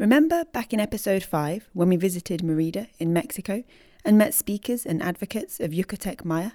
Remember 0.00 0.46
back 0.46 0.72
in 0.72 0.80
episode 0.80 1.22
5 1.22 1.68
when 1.74 1.90
we 1.90 1.96
visited 1.96 2.42
Merida 2.42 2.86
in 2.98 3.12
Mexico 3.12 3.64
and 4.02 4.16
met 4.16 4.32
speakers 4.32 4.86
and 4.86 5.02
advocates 5.02 5.60
of 5.60 5.72
Yucatec 5.72 6.24
Maya? 6.24 6.52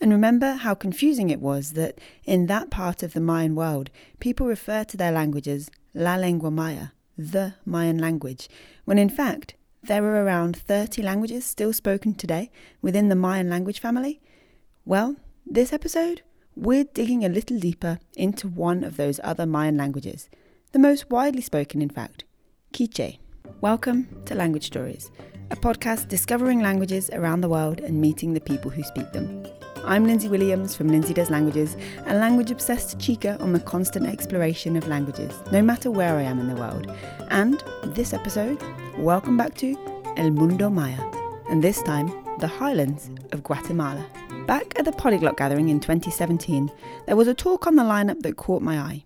And 0.00 0.10
remember 0.10 0.54
how 0.54 0.72
confusing 0.72 1.28
it 1.28 1.42
was 1.42 1.74
that 1.74 2.00
in 2.24 2.46
that 2.46 2.70
part 2.70 3.02
of 3.02 3.12
the 3.12 3.20
Mayan 3.20 3.54
world, 3.54 3.90
people 4.20 4.46
refer 4.46 4.84
to 4.84 4.96
their 4.96 5.12
languages 5.12 5.70
La 5.92 6.16
Lengua 6.16 6.50
Maya, 6.50 6.86
the 7.18 7.56
Mayan 7.66 7.98
language, 7.98 8.48
when 8.86 8.96
in 8.96 9.10
fact 9.10 9.52
there 9.82 10.02
are 10.04 10.24
around 10.24 10.56
30 10.56 11.02
languages 11.02 11.44
still 11.44 11.74
spoken 11.74 12.14
today 12.14 12.50
within 12.80 13.10
the 13.10 13.14
Mayan 13.14 13.50
language 13.50 13.80
family? 13.80 14.18
Well, 14.86 15.16
this 15.44 15.74
episode, 15.74 16.22
we're 16.56 16.84
digging 16.84 17.22
a 17.22 17.28
little 17.28 17.58
deeper 17.58 17.98
into 18.16 18.48
one 18.48 18.82
of 18.82 18.96
those 18.96 19.20
other 19.22 19.44
Mayan 19.44 19.76
languages, 19.76 20.30
the 20.72 20.78
most 20.78 21.10
widely 21.10 21.42
spoken, 21.42 21.82
in 21.82 21.90
fact, 21.90 22.24
Quiche. 22.72 23.18
Welcome 23.60 24.22
to 24.26 24.34
Language 24.34 24.66
Stories, 24.66 25.10
a 25.50 25.56
podcast 25.56 26.08
discovering 26.08 26.60
languages 26.60 27.10
around 27.12 27.40
the 27.40 27.48
world 27.48 27.80
and 27.80 28.00
meeting 28.00 28.34
the 28.34 28.40
people 28.40 28.70
who 28.70 28.82
speak 28.82 29.10
them. 29.12 29.44
I'm 29.84 30.04
Lindsay 30.04 30.28
Williams 30.28 30.76
from 30.76 30.88
Lindsay 30.88 31.14
Does 31.14 31.30
Languages, 31.30 31.76
a 32.06 32.14
language 32.14 32.50
obsessed 32.50 33.00
chica 33.00 33.36
on 33.40 33.52
the 33.52 33.60
constant 33.60 34.06
exploration 34.06 34.76
of 34.76 34.86
languages, 34.86 35.32
no 35.50 35.62
matter 35.62 35.90
where 35.90 36.16
I 36.16 36.22
am 36.22 36.38
in 36.38 36.46
the 36.46 36.60
world. 36.60 36.94
And 37.30 37.62
this 37.86 38.12
episode, 38.12 38.62
welcome 38.98 39.36
back 39.36 39.54
to 39.56 39.76
El 40.16 40.30
Mundo 40.30 40.68
Maya, 40.68 41.02
and 41.50 41.64
this 41.64 41.82
time, 41.82 42.12
the 42.38 42.46
highlands 42.46 43.10
of 43.32 43.42
Guatemala. 43.42 44.06
Back 44.46 44.78
at 44.78 44.84
the 44.84 44.92
Polyglot 44.92 45.36
Gathering 45.36 45.70
in 45.70 45.80
2017, 45.80 46.70
there 47.06 47.16
was 47.16 47.28
a 47.28 47.34
talk 47.34 47.66
on 47.66 47.76
the 47.76 47.82
lineup 47.82 48.20
that 48.20 48.36
caught 48.36 48.62
my 48.62 48.78
eye. 48.78 49.04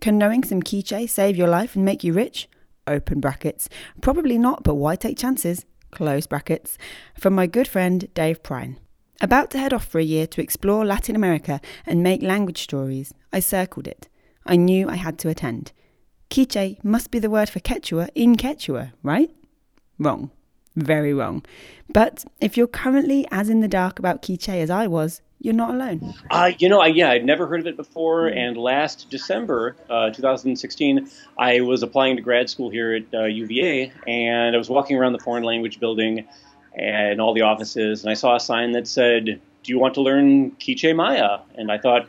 Can 0.00 0.18
knowing 0.18 0.44
some 0.44 0.62
quiche 0.62 1.08
save 1.08 1.36
your 1.36 1.48
life 1.48 1.74
and 1.74 1.84
make 1.84 2.04
you 2.04 2.12
rich? 2.12 2.48
Open 2.88 3.20
brackets. 3.20 3.68
Probably 4.00 4.38
not, 4.38 4.64
but 4.64 4.74
why 4.74 4.96
take 4.96 5.18
chances? 5.18 5.64
Close 5.90 6.26
brackets. 6.26 6.78
From 7.18 7.34
my 7.34 7.46
good 7.46 7.68
friend 7.68 8.08
Dave 8.14 8.42
Prine. 8.42 8.76
About 9.20 9.50
to 9.50 9.58
head 9.58 9.72
off 9.72 9.84
for 9.84 9.98
a 9.98 10.04
year 10.04 10.26
to 10.28 10.40
explore 10.40 10.84
Latin 10.84 11.16
America 11.16 11.60
and 11.86 12.02
make 12.02 12.22
language 12.22 12.62
stories, 12.62 13.12
I 13.32 13.40
circled 13.40 13.88
it. 13.88 14.08
I 14.46 14.56
knew 14.56 14.88
I 14.88 14.96
had 14.96 15.18
to 15.20 15.28
attend. 15.28 15.72
Quiche 16.30 16.76
must 16.82 17.10
be 17.10 17.18
the 17.18 17.30
word 17.30 17.48
for 17.48 17.60
Quechua 17.60 18.08
in 18.14 18.36
Quechua, 18.36 18.92
right? 19.02 19.30
Wrong. 19.98 20.30
Very 20.76 21.12
wrong. 21.12 21.44
But 21.92 22.24
if 22.40 22.56
you're 22.56 22.68
currently 22.68 23.26
as 23.30 23.48
in 23.48 23.60
the 23.60 23.68
dark 23.68 23.98
about 23.98 24.22
Quiche 24.22 24.48
as 24.50 24.70
I 24.70 24.86
was, 24.86 25.20
you're 25.40 25.54
not 25.54 25.70
alone. 25.70 26.14
Uh, 26.30 26.52
you 26.58 26.68
know, 26.68 26.80
I, 26.80 26.88
yeah, 26.88 27.10
I'd 27.10 27.24
never 27.24 27.46
heard 27.46 27.60
of 27.60 27.66
it 27.66 27.76
before. 27.76 28.26
And 28.26 28.56
last 28.56 29.08
December, 29.10 29.76
uh, 29.88 30.10
2016, 30.10 31.08
I 31.38 31.60
was 31.60 31.82
applying 31.82 32.16
to 32.16 32.22
grad 32.22 32.50
school 32.50 32.70
here 32.70 32.94
at 32.94 33.14
uh, 33.14 33.24
UVA, 33.24 33.92
and 34.06 34.54
I 34.54 34.58
was 34.58 34.68
walking 34.68 34.96
around 34.96 35.12
the 35.12 35.20
foreign 35.20 35.44
language 35.44 35.80
building 35.80 36.26
and 36.74 37.20
all 37.20 37.34
the 37.34 37.42
offices, 37.42 38.02
and 38.02 38.10
I 38.10 38.14
saw 38.14 38.36
a 38.36 38.40
sign 38.40 38.72
that 38.72 38.86
said, 38.86 39.24
"Do 39.24 39.72
you 39.72 39.78
want 39.78 39.94
to 39.94 40.00
learn 40.00 40.52
Quiche 40.52 40.94
Maya?" 40.94 41.38
And 41.56 41.72
I 41.72 41.78
thought, 41.78 42.06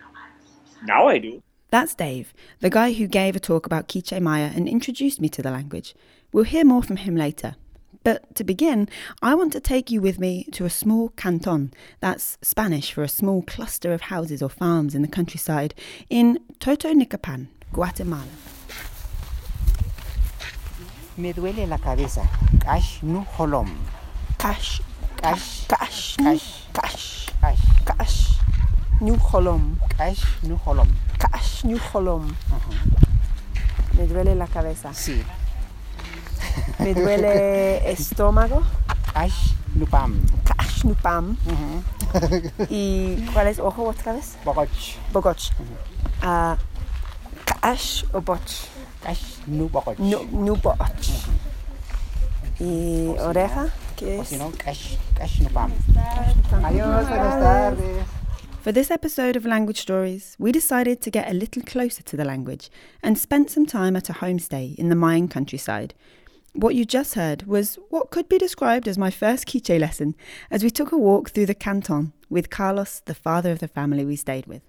now 0.83 1.08
I 1.08 1.17
do. 1.17 1.41
That's 1.71 1.93
Dave, 1.93 2.33
the 2.61 2.69
guy 2.69 2.93
who 2.93 3.08
gave 3.08 3.36
a 3.36 3.39
talk 3.39 3.66
about 3.66 3.88
Quiche 3.88 4.19
Maya 4.19 4.52
and 4.55 4.67
introduced 4.67 5.21
me 5.21 5.30
to 5.30 5.41
the 5.41 5.52
language. 5.52 5.93
We'll 6.31 6.45
hear 6.45 6.66
more 6.66 6.83
from 6.83 6.97
him 6.97 7.16
later. 7.16 7.55
But 8.03 8.33
to 8.36 8.44
begin, 8.44 8.88
I 9.22 9.36
want 9.36 9.52
to 9.53 9.59
take 9.59 9.92
you 9.92 10.02
with 10.02 10.19
me 10.19 10.45
to 10.53 10.66
a 10.66 10.69
small 10.69 11.09
canton, 11.09 11.73
that's 12.00 12.38
Spanish 12.42 12.94
for 12.94 13.03
a 13.03 13.09
small 13.09 13.42
cluster 13.42 13.92
of 13.92 14.02
houses 14.02 14.42
or 14.42 14.50
farms 14.50 14.95
in 14.95 15.02
the 15.02 15.08
countryside, 15.08 15.73
in 16.09 16.39
Totonicapan, 16.59 17.47
Guatemala. 17.73 18.23
Me 21.17 21.33
duele 21.33 21.67
la 21.67 21.77
cabeza. 21.77 22.27
Cash 22.61 23.03
nu 23.03 23.20
holom. 23.38 23.70
Cash, 24.38 24.81
Cash. 25.17 25.67
cash, 25.67 26.16
Cash. 26.16 26.55
cash, 26.73 27.27
Cash. 27.42 27.66
cash, 27.86 28.38
new 29.02 29.16
holom, 29.17 29.76
Cash 29.98 30.23
nu 30.43 30.55
holom. 30.55 30.87
cash, 31.20 31.66
new 31.66 31.77
holom. 31.77 32.30
Uh-huh. 32.52 33.98
Me 33.98 34.08
duele 34.08 34.36
la 34.37 34.48
cabeza. 34.48 34.93
Sí. 34.93 35.21
Me 36.80 36.94
duele 36.94 37.82
estómago. 37.92 38.64
Cash 39.14 39.54
nu 39.76 39.86
pam. 39.86 40.16
Cash, 40.45 40.84
nu 40.84 40.95
pam. 41.02 41.38
Uh-huh. 41.45 41.84
¿Y 42.70 43.26
cuál 43.34 43.48
es 43.48 43.60
ojo 43.60 43.84
otra 43.84 44.14
vez? 44.14 44.36
Bogoch. 44.44 44.98
Bogoch. 45.12 45.52
Uh-huh. 45.60 45.67
Ah, 46.22 46.58
cash 47.45 48.04
o 48.14 48.22
boch. 48.22 48.67
Cash 49.04 49.38
nu 49.48 49.67
bogoch. 49.70 50.00
Uh-huh. 50.00 50.10
No, 50.10 50.45
no 50.45 50.56
boch. 50.56 50.78
¿Y 52.60 53.16
oreja? 53.20 53.70
¿Qué 53.96 54.20
es? 54.20 54.30
si 54.30 54.38
no, 54.38 54.52
cash. 54.58 54.98
Cash 55.16 55.42
nu. 55.42 55.50
Adiós, 56.64 57.08
buenas 57.08 57.40
tardes. 57.42 58.06
For 58.61 58.73
this 58.73 58.92
episode 58.92 59.38
of 59.38 59.46
Language 59.46 59.80
Stories, 59.80 60.36
we 60.38 60.52
decided 60.52 61.02
to 61.02 61.10
get 61.10 61.30
a 61.30 61.34
little 61.34 61.61
closer 61.64 62.04
to 62.04 62.17
the 62.17 62.26
language 62.26 62.70
and 63.02 63.17
spent 63.17 63.50
some 63.50 63.66
time 63.66 63.96
at 63.96 64.10
a 64.10 64.14
homestay 64.14 64.76
in 64.76 64.90
the 64.90 64.96
Mayan 64.96 65.30
countryside. 65.30 65.94
What 66.59 66.75
you 66.75 66.83
just 66.83 67.14
heard 67.14 67.43
was 67.43 67.80
what 67.87 68.11
could 68.11 68.27
be 68.27 68.37
described 68.37 68.89
as 68.89 68.97
my 68.97 69.11
first 69.11 69.45
Quiche 69.47 69.80
lesson 69.80 70.14
as 70.52 70.61
we 70.61 70.70
took 70.70 70.92
a 70.92 70.97
walk 70.97 71.30
through 71.30 71.45
the 71.45 71.55
canton 71.55 72.11
with 72.30 72.49
Carlos, 72.49 73.02
the 73.05 73.15
father 73.15 73.53
of 73.53 73.59
the 73.59 73.70
family 73.70 74.03
we 74.03 74.17
stayed 74.17 74.45
with. 74.45 74.61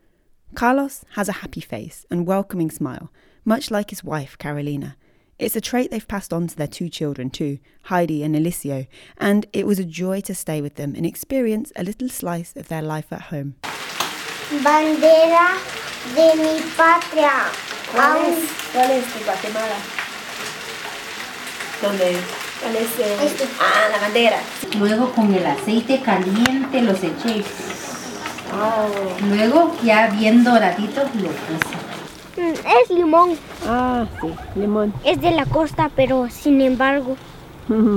Carlos 0.55 1.05
has 1.15 1.29
a 1.29 1.41
happy 1.43 1.61
face 1.61 2.07
and 2.09 2.29
welcoming 2.29 2.71
smile, 2.71 3.11
much 3.45 3.73
like 3.73 3.91
his 3.91 4.05
wife, 4.05 4.39
Carolina. 4.39 4.97
It's 5.41 5.57
a 5.57 5.61
trait 5.61 5.91
they've 5.91 6.07
passed 6.07 6.33
on 6.33 6.47
to 6.47 6.57
their 6.57 6.69
two 6.69 6.89
children 6.89 7.29
too, 7.29 7.59
Heidi 7.83 8.23
and 8.23 8.37
Elicio, 8.37 8.87
and 9.19 9.47
it 9.53 9.67
was 9.67 9.81
a 9.81 9.85
joy 9.85 10.21
to 10.21 10.35
stay 10.35 10.61
with 10.63 10.77
them 10.77 10.95
and 10.95 11.05
experience 11.05 11.73
a 11.75 11.83
little 11.83 12.09
slice 12.09 12.55
of 12.55 12.69
their 12.69 12.83
life 12.83 13.13
at 13.13 13.23
home. 13.33 13.57
Bandera 14.63 15.59
de 16.15 16.37
mi 16.37 16.61
patria. 16.77 17.51
Aún 17.95 18.47
¿Cuál 18.73 18.91
es 18.93 19.13
tu 19.13 19.25
Guatemala? 19.25 20.00
¿Dónde? 21.83 22.17
¿Cuál 22.61 22.77
es? 22.77 22.99
eh? 22.99 23.17
Este. 23.25 23.45
Ah, 23.59 23.89
la 23.91 23.99
bandera. 23.99 24.37
Luego 24.79 25.11
con 25.13 25.33
el 25.35 25.45
aceite 25.47 26.01
caliente 26.01 26.83
los 26.83 27.03
eché. 27.03 27.43
Oh. 28.53 29.27
Luego 29.29 29.75
ya 29.83 30.09
bien 30.09 30.43
doraditos 30.45 31.05
lo 31.17 31.29
puse. 31.29 32.41
mm, 32.43 32.53
es 32.83 32.91
limón. 32.91 33.39
Ah, 33.67 34.07
sí, 34.21 34.29
limón. 34.57 34.93
Es 35.05 35.21
de 35.21 35.31
la 35.31 35.47
costa, 35.47 35.91
pero 35.95 36.29
sin 36.29 36.61
embargo 36.61 37.17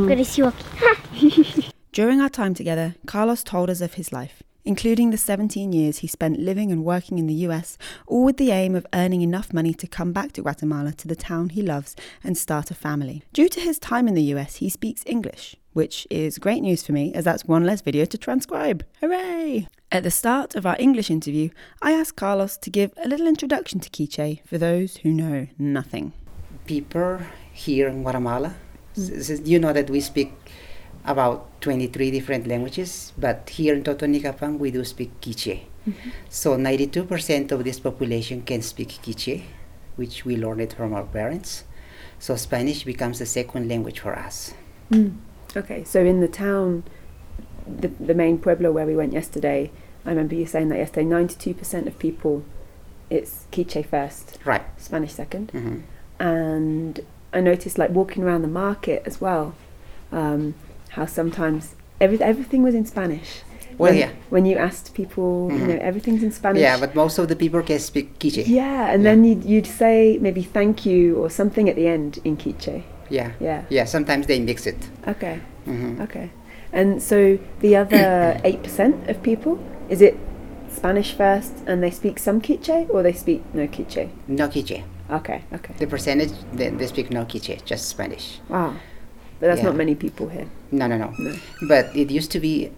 creció 0.07 0.49
aquí. 0.49 1.65
During 1.93 2.21
our 2.21 2.29
time 2.29 2.53
together, 2.53 2.95
Carlos 3.05 3.43
told 3.43 3.69
us 3.69 3.81
of 3.81 3.93
his 3.97 4.11
life, 4.11 4.42
including 4.65 5.11
the 5.11 5.17
17 5.17 5.71
years 5.71 5.99
he 5.99 6.07
spent 6.07 6.39
living 6.39 6.71
and 6.71 6.85
working 6.85 7.17
in 7.17 7.27
the 7.27 7.45
US, 7.47 7.77
all 8.07 8.23
with 8.23 8.37
the 8.37 8.51
aim 8.51 8.75
of 8.75 8.87
earning 8.93 9.21
enough 9.21 9.53
money 9.53 9.73
to 9.73 9.87
come 9.87 10.11
back 10.11 10.31
to 10.33 10.41
Guatemala 10.41 10.93
to 10.93 11.07
the 11.07 11.15
town 11.15 11.49
he 11.49 11.61
loves 11.61 11.95
and 12.23 12.37
start 12.37 12.71
a 12.71 12.75
family. 12.75 13.23
Due 13.33 13.49
to 13.49 13.59
his 13.59 13.79
time 13.79 14.07
in 14.07 14.13
the 14.13 14.33
US, 14.33 14.57
he 14.57 14.69
speaks 14.69 15.03
English, 15.05 15.55
which 15.73 16.07
is 16.09 16.37
great 16.37 16.61
news 16.61 16.83
for 16.83 16.91
me 16.91 17.13
as 17.13 17.25
that's 17.25 17.45
one 17.45 17.65
less 17.65 17.81
video 17.81 18.05
to 18.05 18.17
transcribe. 18.17 18.85
Hooray! 19.01 19.67
At 19.91 20.03
the 20.03 20.11
start 20.11 20.55
of 20.55 20.65
our 20.65 20.75
English 20.79 21.11
interview, 21.11 21.49
I 21.81 21.91
asked 21.91 22.15
Carlos 22.15 22.57
to 22.57 22.69
give 22.69 22.93
a 23.03 23.07
little 23.07 23.27
introduction 23.27 23.79
to 23.79 23.89
Quiche 23.89 24.39
for 24.45 24.57
those 24.57 24.97
who 24.97 25.11
know 25.11 25.47
nothing. 25.59 26.13
People 26.65 27.19
here 27.51 27.87
in 27.89 28.01
Guatemala, 28.01 28.55
you 28.95 29.59
know 29.59 29.73
that 29.73 29.89
we 29.89 30.01
speak 30.01 30.33
about 31.05 31.49
23 31.61 32.11
different 32.11 32.47
languages, 32.47 33.13
but 33.17 33.49
here 33.49 33.73
in 33.73 33.83
Totonicapan 33.83 34.57
we 34.57 34.71
do 34.71 34.83
speak 34.85 35.11
Quiche. 35.21 35.61
So 36.29 36.55
92% 36.57 37.51
of 37.51 37.63
this 37.65 37.79
population 37.79 38.41
can 38.43 38.61
speak 38.61 38.99
Quiche, 39.03 39.41
which 39.97 40.23
we 40.23 40.37
learned 40.37 40.61
it 40.61 40.73
from 40.73 40.93
our 40.93 41.03
parents. 41.03 41.65
So 42.19 42.35
Spanish 42.37 42.83
becomes 42.83 43.19
a 43.19 43.25
second 43.25 43.67
language 43.67 43.99
for 43.99 44.17
us. 44.17 44.53
Okay, 45.55 45.83
so 45.83 45.99
in 46.03 46.21
the 46.21 46.27
town, 46.29 46.83
the, 47.67 47.89
the 47.89 48.13
main 48.13 48.37
pueblo 48.37 48.71
where 48.71 48.85
we 48.85 48.95
went 48.95 49.11
yesterday, 49.13 49.71
I 50.05 50.09
remember 50.09 50.35
you 50.35 50.45
saying 50.45 50.69
that 50.69 50.77
yesterday, 50.77 51.05
92% 51.07 51.87
of 51.87 51.99
people, 51.99 52.43
it's 53.09 53.45
Quiche 53.51 53.85
first, 53.85 54.37
Right. 54.45 54.63
Spanish 54.77 55.11
second. 55.13 55.51
hmm 55.51 55.79
And 56.19 57.01
I 57.33 57.41
noticed, 57.41 57.77
like, 57.77 57.89
walking 57.89 58.23
around 58.23 58.41
the 58.43 58.47
market 58.47 59.03
as 59.05 59.19
well, 59.19 59.55
um, 60.13 60.53
how 60.93 61.05
sometimes 61.05 61.75
every, 61.99 62.19
everything 62.21 62.63
was 62.63 62.75
in 62.75 62.85
Spanish. 62.85 63.41
Well, 63.77 63.91
when, 63.91 63.99
yeah. 63.99 64.09
When 64.29 64.45
you 64.45 64.55
asked 64.57 64.93
people, 64.93 65.49
you 65.51 65.57
Mhm. 65.57 65.67
know, 65.69 65.79
everything's 65.81 66.21
in 66.23 66.31
Spanish. 66.31 66.61
Yeah, 66.61 66.77
but 66.79 66.93
most 66.95 67.17
of 67.17 67.27
the 67.27 67.35
people 67.35 67.61
can 67.63 67.79
speak 67.79 68.19
Quiche. 68.19 68.45
Yeah, 68.47 68.91
and 68.93 69.01
Yeah. 69.03 69.09
then 69.09 69.23
you'd, 69.25 69.43
you'd 69.45 69.65
say 69.67 70.17
maybe 70.21 70.43
thank 70.43 70.85
you 70.85 71.15
or 71.17 71.29
something 71.29 71.67
at 71.69 71.75
the 71.75 71.87
end 71.87 72.19
in 72.23 72.37
Quiche. 72.37 72.83
Yeah. 73.09 73.31
Yeah. 73.39 73.63
Yeah, 73.69 73.85
sometimes 73.85 74.27
they 74.27 74.39
mix 74.39 74.67
it. 74.67 74.77
Okay. 75.07 75.39
hmm 75.65 76.01
Okay. 76.01 76.29
And 76.71 77.01
so 77.01 77.37
the 77.61 77.75
other 77.75 78.39
8% 78.45 79.09
of 79.09 79.21
people, 79.23 79.57
is 79.89 80.01
it 80.01 80.15
Spanish 80.69 81.13
first 81.13 81.53
and 81.67 81.81
they 81.81 81.91
speak 81.91 82.19
some 82.19 82.39
Quiche 82.41 82.87
or 82.89 83.01
they 83.03 83.13
speak 83.13 83.41
no 83.53 83.67
Quiche? 83.67 84.07
No 84.27 84.47
Quiche. 84.47 84.81
Okay, 85.11 85.41
okay. 85.53 85.73
The 85.79 85.87
percentage, 85.87 86.31
they, 86.53 86.69
they 86.69 86.87
speak 86.87 87.09
no 87.11 87.25
Quiche, 87.25 87.57
just 87.65 87.89
Spanish. 87.89 88.39
Wow. 88.49 88.73
But 89.43 89.49
that's 89.49 89.59
Yeah. 89.59 89.71
not 89.71 89.75
many 89.75 89.93
people 89.95 90.29
here. 90.29 90.47
No, 90.71 90.87
no, 90.87 90.95
no. 90.97 91.11
No. 91.19 91.31
But 91.67 91.93
it 91.95 92.09
used 92.09 92.31
to 92.31 92.39
be 92.39 92.71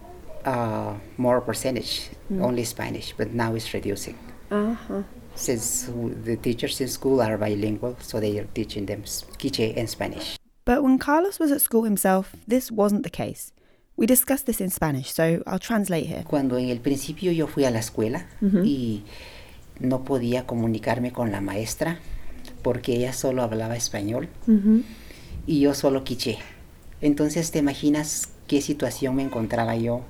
uh, 0.46 0.94
more 1.18 1.42
percentage, 1.42 2.10
Mm. 2.32 2.42
only 2.44 2.64
Spanish, 2.66 3.14
but 3.18 3.34
now 3.34 3.54
it's 3.56 3.72
reducing. 3.74 4.16
Uh-huh. 4.52 5.04
Since 5.36 5.88
w- 5.88 6.16
the 6.24 6.36
teachers 6.38 6.80
in 6.82 6.88
school 6.88 7.20
are 7.22 7.38
bilingual, 7.38 7.96
so 8.00 8.20
they 8.20 8.38
are 8.40 8.48
teaching 8.54 8.86
them 8.88 9.02
s- 9.04 9.26
Quiche 9.40 9.74
and 9.78 9.88
Spanish. 9.90 10.38
But 10.66 10.82
when 10.84 10.98
Carlos 10.98 11.40
was 11.40 11.52
at 11.52 11.62
school 11.62 11.84
himself, 11.84 12.36
this 12.48 12.72
wasn't 12.72 13.04
the 13.04 13.10
case. 13.12 13.54
We 13.98 14.06
discussed 14.08 14.46
this 14.46 14.60
in 14.62 14.70
Spanish, 14.72 15.12
so 15.14 15.42
I'll 15.48 15.60
translate 15.60 16.06
here. 16.08 16.24
Cuando 16.26 16.58
en 16.58 16.70
el 16.70 16.80
principio 16.80 17.32
yo 17.32 17.46
fui 17.48 17.66
a 17.66 17.70
la 17.72 17.80
escuela 17.80 18.26
y 18.64 19.04
no 19.80 20.04
podía 20.04 20.46
comunicarme 20.46 21.12
con 21.12 21.32
la 21.32 21.42
maestra 21.42 21.98
porque 22.64 22.94
ella 22.96 23.14
solo 23.14 23.42
hablaba 23.44 23.76
español 23.76 24.28
y 25.48 25.60
yo 25.60 25.74
solo 25.74 26.04
quiché. 26.04 26.38
Entonces 27.02 27.52
te 27.52 27.60
imaginas 27.60 28.30
qué 28.48 28.62
situación 28.62 29.16
me 29.16 29.24
encontraba 29.24 29.76
yo 29.76 30.02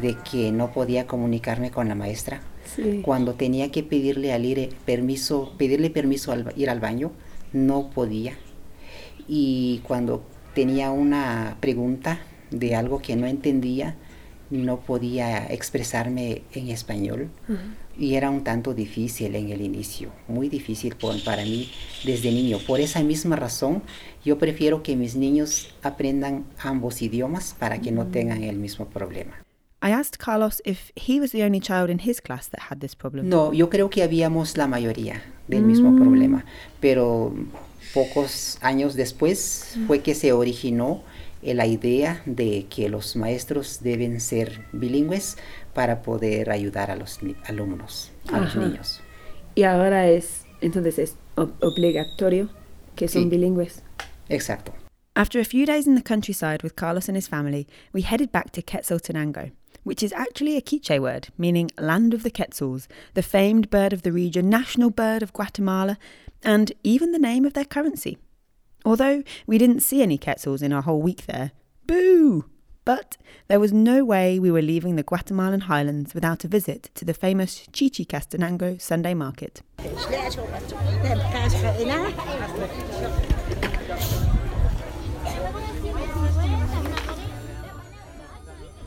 de 0.00 0.16
que 0.30 0.52
no 0.52 0.72
podía 0.72 1.06
comunicarme 1.06 1.70
con 1.70 1.88
la 1.88 1.94
maestra 1.94 2.40
Sí. 2.74 3.00
cuando 3.04 3.34
tenía 3.34 3.70
que 3.70 3.82
pedirle 3.82 4.32
al 4.32 4.44
ir 4.44 4.70
permiso, 4.86 5.52
pedirle 5.58 5.90
permiso 5.90 6.32
al 6.32 6.52
ir 6.56 6.70
al 6.70 6.80
baño, 6.80 7.10
no 7.52 7.90
podía. 7.90 8.34
Y 9.28 9.80
cuando 9.86 10.22
tenía 10.54 10.90
una 10.90 11.56
pregunta 11.60 12.20
de 12.50 12.74
algo 12.76 13.02
que 13.02 13.16
no 13.16 13.26
entendía, 13.26 13.96
no 14.50 14.80
podía 14.80 15.46
expresarme 15.46 16.42
en 16.52 16.68
español. 16.68 17.30
Y 17.98 18.14
era 18.14 18.30
un 18.30 18.42
tanto 18.42 18.72
difícil 18.74 19.34
en 19.36 19.50
el 19.50 19.60
inicio, 19.60 20.10
muy 20.26 20.48
difícil 20.48 20.94
por- 20.96 21.22
para 21.24 21.42
mí 21.44 21.70
desde 22.04 22.32
niño. 22.32 22.58
Por 22.66 22.80
esa 22.80 23.02
misma 23.02 23.36
razón, 23.36 23.82
yo 24.24 24.38
prefiero 24.38 24.82
que 24.82 24.96
mis 24.96 25.14
niños 25.14 25.74
aprendan 25.82 26.44
ambos 26.58 27.02
idiomas 27.02 27.54
para 27.58 27.80
que 27.80 27.92
no 27.92 28.06
tengan 28.06 28.42
el 28.44 28.56
mismo 28.56 28.86
problema. 28.86 29.32
I 29.84 29.90
asked 29.90 30.16
Carlos 30.18 30.62
if 30.64 30.90
he 30.94 31.20
was 31.20 31.32
the 31.32 31.44
only 31.44 31.60
child 31.60 31.90
in 31.90 31.98
his 31.98 32.20
class 32.20 32.48
that 32.50 32.60
had 32.70 32.78
this 32.78 32.94
problem. 32.94 33.28
No, 33.28 33.52
yo 33.52 33.68
creo 33.68 33.90
que 33.90 34.02
habíamos 34.02 34.56
la 34.56 34.66
mayoría 34.68 35.22
del 35.48 35.64
mismo 35.64 35.94
problema, 35.96 36.44
pero 36.80 37.34
pocos 37.92 38.58
años 38.62 38.94
después 38.94 39.76
fue 39.86 40.00
que 40.00 40.14
se 40.14 40.32
originó 40.32 41.02
la 41.42 41.66
idea 41.66 42.22
de 42.24 42.66
que 42.70 42.88
los 42.88 43.16
maestros 43.16 43.80
deben 43.82 44.20
ser 44.20 44.66
bilingües 44.72 45.36
para 45.74 46.02
poder 46.02 46.50
ayudar 46.50 46.90
a 46.90 46.96
los 46.96 47.18
alumnos, 47.46 48.10
a 48.32 48.40
los 48.40 48.54
niños. 48.56 49.00
Y 49.54 49.62
ahora 49.64 50.08
es, 50.08 50.44
entonces 50.60 50.98
es 50.98 51.16
ob- 51.36 51.52
obligatorio 51.60 52.48
que 52.96 53.08
son 53.08 53.24
Sí. 53.24 53.28
bilingües. 53.30 53.82
Exacto. 54.28 54.72
After 55.14 55.38
a 55.40 55.44
few 55.44 55.66
days 55.66 55.86
in 55.86 55.94
the 55.94 56.02
countryside 56.02 56.62
with 56.62 56.74
Carlos 56.76 57.08
and 57.08 57.16
his 57.16 57.28
family, 57.28 57.66
we 57.92 58.00
headed 58.02 58.32
back 58.32 58.50
to 58.52 58.62
Quetzaltenango, 58.62 59.52
which 59.84 60.02
is 60.02 60.12
actually 60.14 60.56
a 60.56 60.62
Quiche 60.62 60.98
word 60.98 61.28
meaning 61.36 61.70
land 61.78 62.14
of 62.14 62.22
the 62.22 62.30
Quetzals, 62.30 62.88
the 63.14 63.22
famed 63.22 63.68
bird 63.68 63.92
of 63.92 64.02
the 64.02 64.12
region, 64.12 64.48
national 64.48 64.90
bird 64.90 65.22
of 65.22 65.32
Guatemala, 65.34 65.98
and 66.42 66.72
even 66.82 67.12
the 67.12 67.18
name 67.18 67.44
of 67.44 67.52
their 67.52 67.66
currency. 67.66 68.16
Although 68.84 69.22
we 69.46 69.58
didn't 69.58 69.80
see 69.80 70.02
any 70.02 70.16
Quetzals 70.18 70.62
in 70.62 70.72
our 70.72 70.82
whole 70.82 71.02
week 71.02 71.26
there, 71.26 71.52
boo! 71.86 72.46
But 72.84 73.16
there 73.46 73.60
was 73.60 73.72
no 73.72 74.04
way 74.04 74.40
we 74.40 74.50
were 74.50 74.62
leaving 74.62 74.96
the 74.96 75.04
Guatemalan 75.04 75.62
highlands 75.62 76.14
without 76.14 76.44
a 76.44 76.48
visit 76.48 76.90
to 76.96 77.04
the 77.04 77.14
famous 77.14 77.68
Chichicastenango 77.72 78.76
Sunday 78.80 79.14
market. 79.14 79.62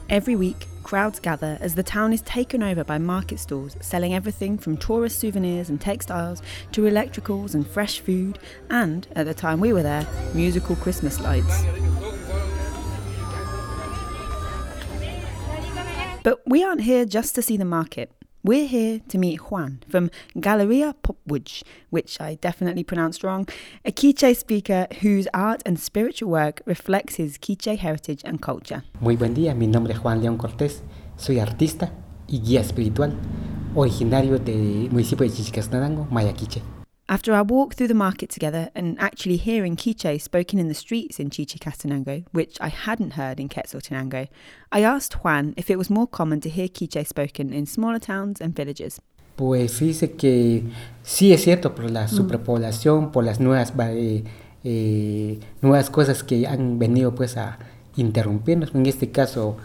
Every 0.09 0.36
week, 0.36 0.68
crowds 0.83 1.19
gather 1.19 1.57
as 1.62 1.75
the 1.75 1.81
town 1.81 2.13
is 2.13 2.21
taken 2.21 2.62
over 2.62 2.83
by 2.83 2.97
market 2.97 3.39
stalls 3.39 3.75
selling 3.81 4.13
everything 4.13 4.57
from 4.57 4.77
tourist 4.77 5.19
souvenirs 5.19 5.69
and 5.69 5.80
textiles 5.81 6.42
to 6.74 6.81
electricals 6.81 7.56
and 7.56 7.65
fresh 7.65 8.01
food, 8.01 8.39
and, 8.69 9.07
at 9.15 9.25
the 9.25 9.33
time 9.33 9.59
we 9.59 9.74
were 9.74 9.83
there, 9.83 10.06
musical 10.33 10.75
Christmas 10.75 11.19
lights. 11.19 11.63
But 16.25 16.42
we 16.48 16.63
aren't 16.63 16.81
here 16.81 17.06
just 17.06 17.36
to 17.36 17.44
see 17.44 17.56
the 17.56 17.66
market. 17.66 18.10
We're 18.44 18.66
here 18.66 19.00
to 19.10 19.19
meet 19.19 19.51
Juan 19.51 19.83
from 19.88 20.10
Galeria 20.39 20.95
Pop 21.04 21.18
Wuj, 21.30 21.62
which 21.92 22.19
I 22.19 22.33
definitely 22.42 22.83
pronounced 22.83 23.24
wrong, 23.24 23.48
a 23.86 23.92
Quiche 23.92 24.36
speaker 24.36 24.88
whose 25.01 25.27
art 25.36 25.62
and 25.68 25.80
spiritual 25.80 26.31
work 26.31 26.63
reflects 26.66 27.18
his 27.18 27.38
Quiche 27.38 27.77
heritage 27.77 28.24
and 28.25 28.42
culture. 28.42 28.81
Muy 29.00 29.16
buen 29.16 29.36
día, 29.36 29.54
mi 29.54 29.68
nombre 29.68 29.94
es 29.94 30.00
Juan 30.00 30.19
León 30.19 30.38
Cortés, 30.38 30.81
soy 31.16 31.38
artista 31.38 31.92
y 32.28 32.39
guía 32.39 32.62
espiritual, 32.62 33.13
originario 33.75 34.39
del 34.39 34.89
municipio 34.89 35.28
de 35.28 35.31
Chichicastenango, 35.31 36.07
Mayaquiche. 36.10 36.63
After 37.07 37.36
our 37.36 37.44
walk 37.44 37.75
through 37.75 37.90
the 37.90 37.94
market 37.94 38.31
together 38.31 38.69
and 38.74 39.00
actually 39.00 39.38
hearing 39.38 39.75
Quiche 39.75 40.19
spoken 40.19 40.57
in 40.57 40.69
the 40.69 40.74
streets 40.74 41.19
in 41.19 41.30
Chichicastenango, 41.30 42.24
which 42.31 42.57
I 42.60 42.69
hadn't 42.69 43.12
heard 43.13 43.40
in 43.40 43.48
Quetzaltenango, 43.48 44.28
I 44.72 44.81
asked 44.81 45.24
Juan 45.24 45.54
if 45.56 45.69
it 45.69 45.78
was 45.78 45.92
more 45.92 46.07
common 46.07 46.42
to 46.42 46.50
hear 46.50 46.68
Quiche 46.68 47.06
spoken 47.06 47.54
in 47.54 47.68
smaller 47.68 48.00
towns 48.00 48.42
and 48.42 48.56
villages. 48.56 49.00
Pues 49.36 49.80
dice 49.80 50.13
que 50.13 50.63
sí 51.04 51.31
es 51.31 51.44
cierto 51.44 51.75
por 51.75 51.92
la 51.92 52.07
superpoblación, 52.07 53.12
por 53.12 53.24
las 53.24 53.40
nuevas, 53.40 53.72
eh, 53.78 54.24
eh, 54.63 55.40
nuevas 55.62 55.92
cosas 55.92 56.24
que 56.24 56.48
han 56.48 56.80
venido 56.80 57.13
pues 57.13 57.38
a 57.38 57.60
interrumpirnos. 57.98 58.74
En 58.74 58.88
este 58.88 59.12
caso, 59.12 59.57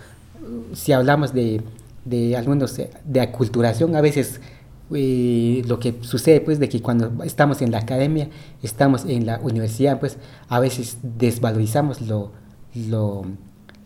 si 0.75 0.93
hablamos 0.93 1.33
de, 1.33 1.63
de 2.05 2.37
algunos 2.37 2.77
de 2.77 3.21
aculturación, 3.23 3.97
a 3.97 4.03
veces 4.03 4.43
lo 4.91 5.79
que 5.79 5.95
sucede 6.03 6.41
pues 6.41 6.59
de 6.59 6.69
que 6.69 6.83
cuando 6.83 7.23
estamos 7.25 7.63
en 7.63 7.71
la 7.71 7.79
academia, 7.79 8.29
estamos 8.63 9.05
en 9.05 9.27
la 9.27 9.39
universidad, 9.41 10.01
pues 10.01 10.19
a 10.49 10.59
veces 10.61 10.99
desvalorizamos 11.03 12.01
lo, 12.03 12.33
lo, 12.75 13.23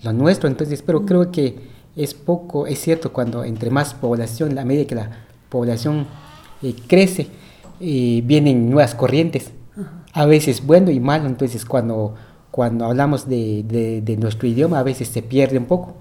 lo 0.02 0.12
nuestro. 0.12 0.48
Entonces, 0.48 0.82
pero 0.82 1.04
creo 1.04 1.30
que 1.30 1.58
es 1.96 2.14
poco, 2.14 2.66
es 2.66 2.80
cierto, 2.80 3.12
cuando 3.12 3.44
entre 3.44 3.70
más 3.70 3.94
población, 3.94 4.58
a 4.58 4.64
medida 4.64 4.86
que 4.86 4.94
la 4.94 5.10
población 5.48 6.06
eh, 6.62 6.74
crece, 6.88 7.28
eh, 7.80 8.22
vienen 8.24 8.70
nuevas 8.70 8.94
corrientes, 8.94 9.50
a 10.12 10.26
veces 10.26 10.64
bueno 10.64 10.90
y 10.90 11.00
malo, 11.00 11.26
entonces 11.26 11.64
cuando, 11.64 12.14
cuando 12.50 12.84
hablamos 12.86 13.28
de, 13.28 13.64
de- 13.66 14.00
de 14.00 14.16
nuestro 14.16 14.46
idioma 14.48 14.78
a 14.78 14.82
veces 14.84 15.08
se 15.08 15.22
pierde 15.22 15.58
un 15.58 15.66
poco, 15.66 15.94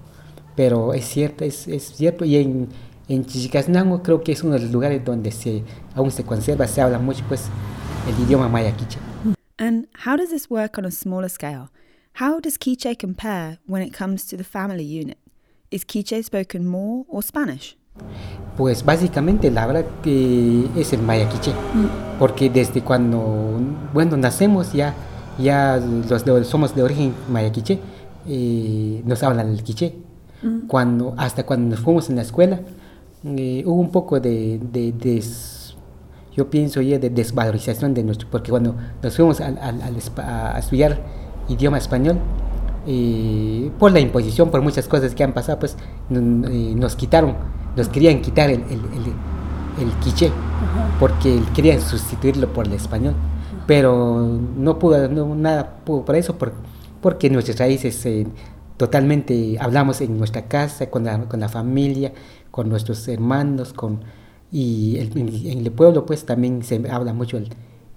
pero 0.56 0.94
es 0.94 1.04
cierto, 1.04 1.44
es, 1.44 1.66
es 1.68 1.82
cierto, 1.96 2.24
y 2.24 2.36
en, 2.36 2.68
en 3.08 3.24
Chichicastenango 3.24 4.02
creo 4.02 4.22
que 4.22 4.32
es 4.32 4.42
uno 4.42 4.54
de 4.54 4.60
los 4.60 4.70
lugares 4.70 5.04
donde 5.04 5.30
se, 5.30 5.62
aún 5.94 6.10
se 6.10 6.24
conserva, 6.24 6.66
se 6.66 6.80
habla 6.80 6.98
mucho 6.98 7.24
pues 7.28 7.44
el 8.08 8.24
idioma 8.24 8.48
maya 8.48 8.72
quiche. 8.76 8.98
And 9.58 9.86
how 10.06 10.16
does 10.16 10.30
this 10.30 10.50
work 10.50 10.78
on 10.78 10.84
a 10.84 10.90
smaller 10.90 11.28
scale? 11.30 11.68
How 12.20 12.40
does 12.40 12.58
Quiche 12.58 12.96
compare 12.98 13.58
when 13.66 13.82
it 13.82 13.92
comes 13.96 14.26
to 14.28 14.36
the 14.36 14.44
family 14.44 14.84
unit? 14.84 15.18
Is 15.70 15.84
Quiche 15.84 16.22
spoken 16.22 16.66
more 16.66 17.04
or 17.08 17.22
Spanish? 17.22 17.76
Pues 18.56 18.84
básicamente 18.84 19.50
la 19.50 19.66
verdad 19.66 19.84
que 20.02 20.68
es 20.76 20.92
el 20.92 21.02
maya 21.02 21.28
quiche, 21.28 21.52
porque 22.18 22.48
desde 22.50 22.82
cuando, 22.82 23.58
bueno, 23.92 24.16
nacemos 24.16 24.72
ya, 24.72 24.94
ya 25.38 25.76
los 26.08 26.24
de- 26.24 26.44
somos 26.44 26.74
de 26.74 26.82
origen 26.82 27.14
maya 27.28 27.50
quiche, 27.52 27.80
eh, 28.28 29.02
nos 29.04 29.22
hablan 29.22 29.48
el 29.50 29.62
quiche. 29.62 29.94
Cuando, 30.68 31.14
hasta 31.16 31.44
cuando 31.46 31.70
nos 31.74 31.80
fuimos 31.84 32.10
en 32.10 32.16
la 32.16 32.22
escuela, 32.22 32.60
eh, 33.24 33.62
hubo 33.66 33.80
un 33.80 33.90
poco 33.90 34.20
de, 34.20 34.60
yo 36.36 36.50
pienso 36.50 36.80
ya 36.80 36.98
de 36.98 37.10
desvalorización 37.10 37.94
de 37.94 38.02
nuestro, 38.02 38.28
porque 38.30 38.50
cuando 38.50 38.74
nos 39.02 39.16
fuimos 39.16 39.40
espa- 39.40 40.54
a 40.54 40.58
estudiar 40.58 41.00
idioma 41.48 41.78
español, 41.78 42.18
eh, 42.86 43.70
por 43.78 43.92
la 43.92 44.00
imposición, 44.00 44.50
por 44.50 44.60
muchas 44.62 44.88
cosas 44.88 45.14
que 45.14 45.24
han 45.24 45.32
pasado, 45.32 45.58
pues 45.60 45.76
eh, 46.10 46.14
nos 46.76 46.96
quitaron, 46.96 47.36
nos 47.76 47.88
querían 47.88 48.20
quitar 48.20 48.50
el, 48.50 48.60
el, 48.64 48.72
el, 48.72 49.84
el 49.86 49.92
quiché, 50.02 50.30
porque 51.00 51.40
querían 51.54 51.80
sustituirlo 51.80 52.52
por 52.52 52.66
el 52.66 52.72
español, 52.74 53.14
pero 53.66 54.38
no 54.56 54.78
pudo, 54.78 55.08
no, 55.08 55.34
nada 55.34 55.76
pudo 55.84 56.04
por 56.04 56.16
eso, 56.16 56.36
por- 56.36 56.52
porque 57.00 57.30
nuestras 57.30 57.58
raíces 57.58 58.04
eh, 58.06 58.26
totalmente 58.76 59.56
hablamos 59.60 60.00
en 60.00 60.18
nuestra 60.18 60.42
casa, 60.46 60.90
con 60.90 61.04
la, 61.04 61.20
con 61.28 61.38
la 61.40 61.48
familia, 61.48 62.12
con 62.54 62.68
nuestros 62.68 63.08
hermanos, 63.08 63.72
con 63.72 64.04
y 64.52 64.96
el- 64.98 65.10
en, 65.18 65.58
el 65.66 65.72
pueblo 65.72 66.06
pues 66.06 66.24
también 66.24 66.62
se 66.62 66.76
habla 66.88 67.12
mucho 67.12 67.36
el, 67.36 67.48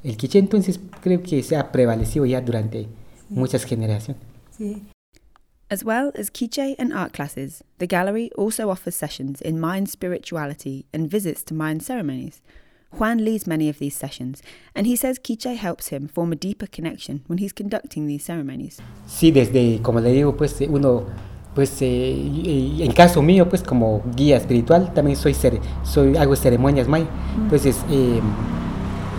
el 0.04 0.18
quiché, 0.18 0.40
entonces 0.40 0.80
creo 1.04 1.22
que 1.22 1.44
se 1.44 1.56
ha 1.56 1.72
prevalecido 1.72 2.26
ya 2.26 2.42
durante 2.42 2.88
muchas 3.30 3.66
generaciones. 3.66 4.20
As 5.70 5.84
well 5.84 6.12
as 6.18 6.32
Quiche 6.32 6.76
and 6.80 6.92
art 6.92 7.14
classes, 7.14 7.64
the 7.78 7.86
gallery 7.86 8.32
also 8.36 8.70
offers 8.72 8.96
sessions 8.96 9.42
in 9.42 9.60
Mayan 9.60 9.86
spirituality 9.86 10.86
and 10.92 11.08
visits 11.08 11.44
to 11.44 11.54
Mayan 11.54 11.80
ceremonies. 11.80 12.42
Juan 12.98 13.24
leads 13.24 13.46
many 13.46 13.70
of 13.70 13.78
these 13.78 13.96
sessions, 13.96 14.42
and 14.74 14.88
he 14.88 14.96
says 14.96 15.20
Quiche 15.20 15.56
helps 15.56 15.90
him 15.90 16.08
form 16.08 16.32
a 16.32 16.36
deeper 16.36 16.66
connection 16.68 17.22
when 17.28 17.38
he's 17.38 17.54
conducting 17.54 18.08
these 18.08 18.24
ceremonies. 18.24 18.80
Sí, 19.08 19.32
desde, 19.32 19.80
como 19.84 20.00
le 20.00 20.12
digo, 20.14 20.36
pues 20.36 20.60
uno, 20.68 21.04
pues 21.58 21.76
eh, 21.82 22.76
en 22.78 22.92
caso 22.92 23.24
mío, 23.24 23.50
pues 23.50 23.64
como 23.64 24.04
guía 24.16 24.38
espiritual, 24.38 24.94
también 24.94 25.18
soy, 25.18 25.36
soy 25.84 26.16
hago 26.16 26.36
ceremonias 26.36 26.88
maya. 26.88 27.08
Entonces, 27.36 27.78
eh, 27.90 28.20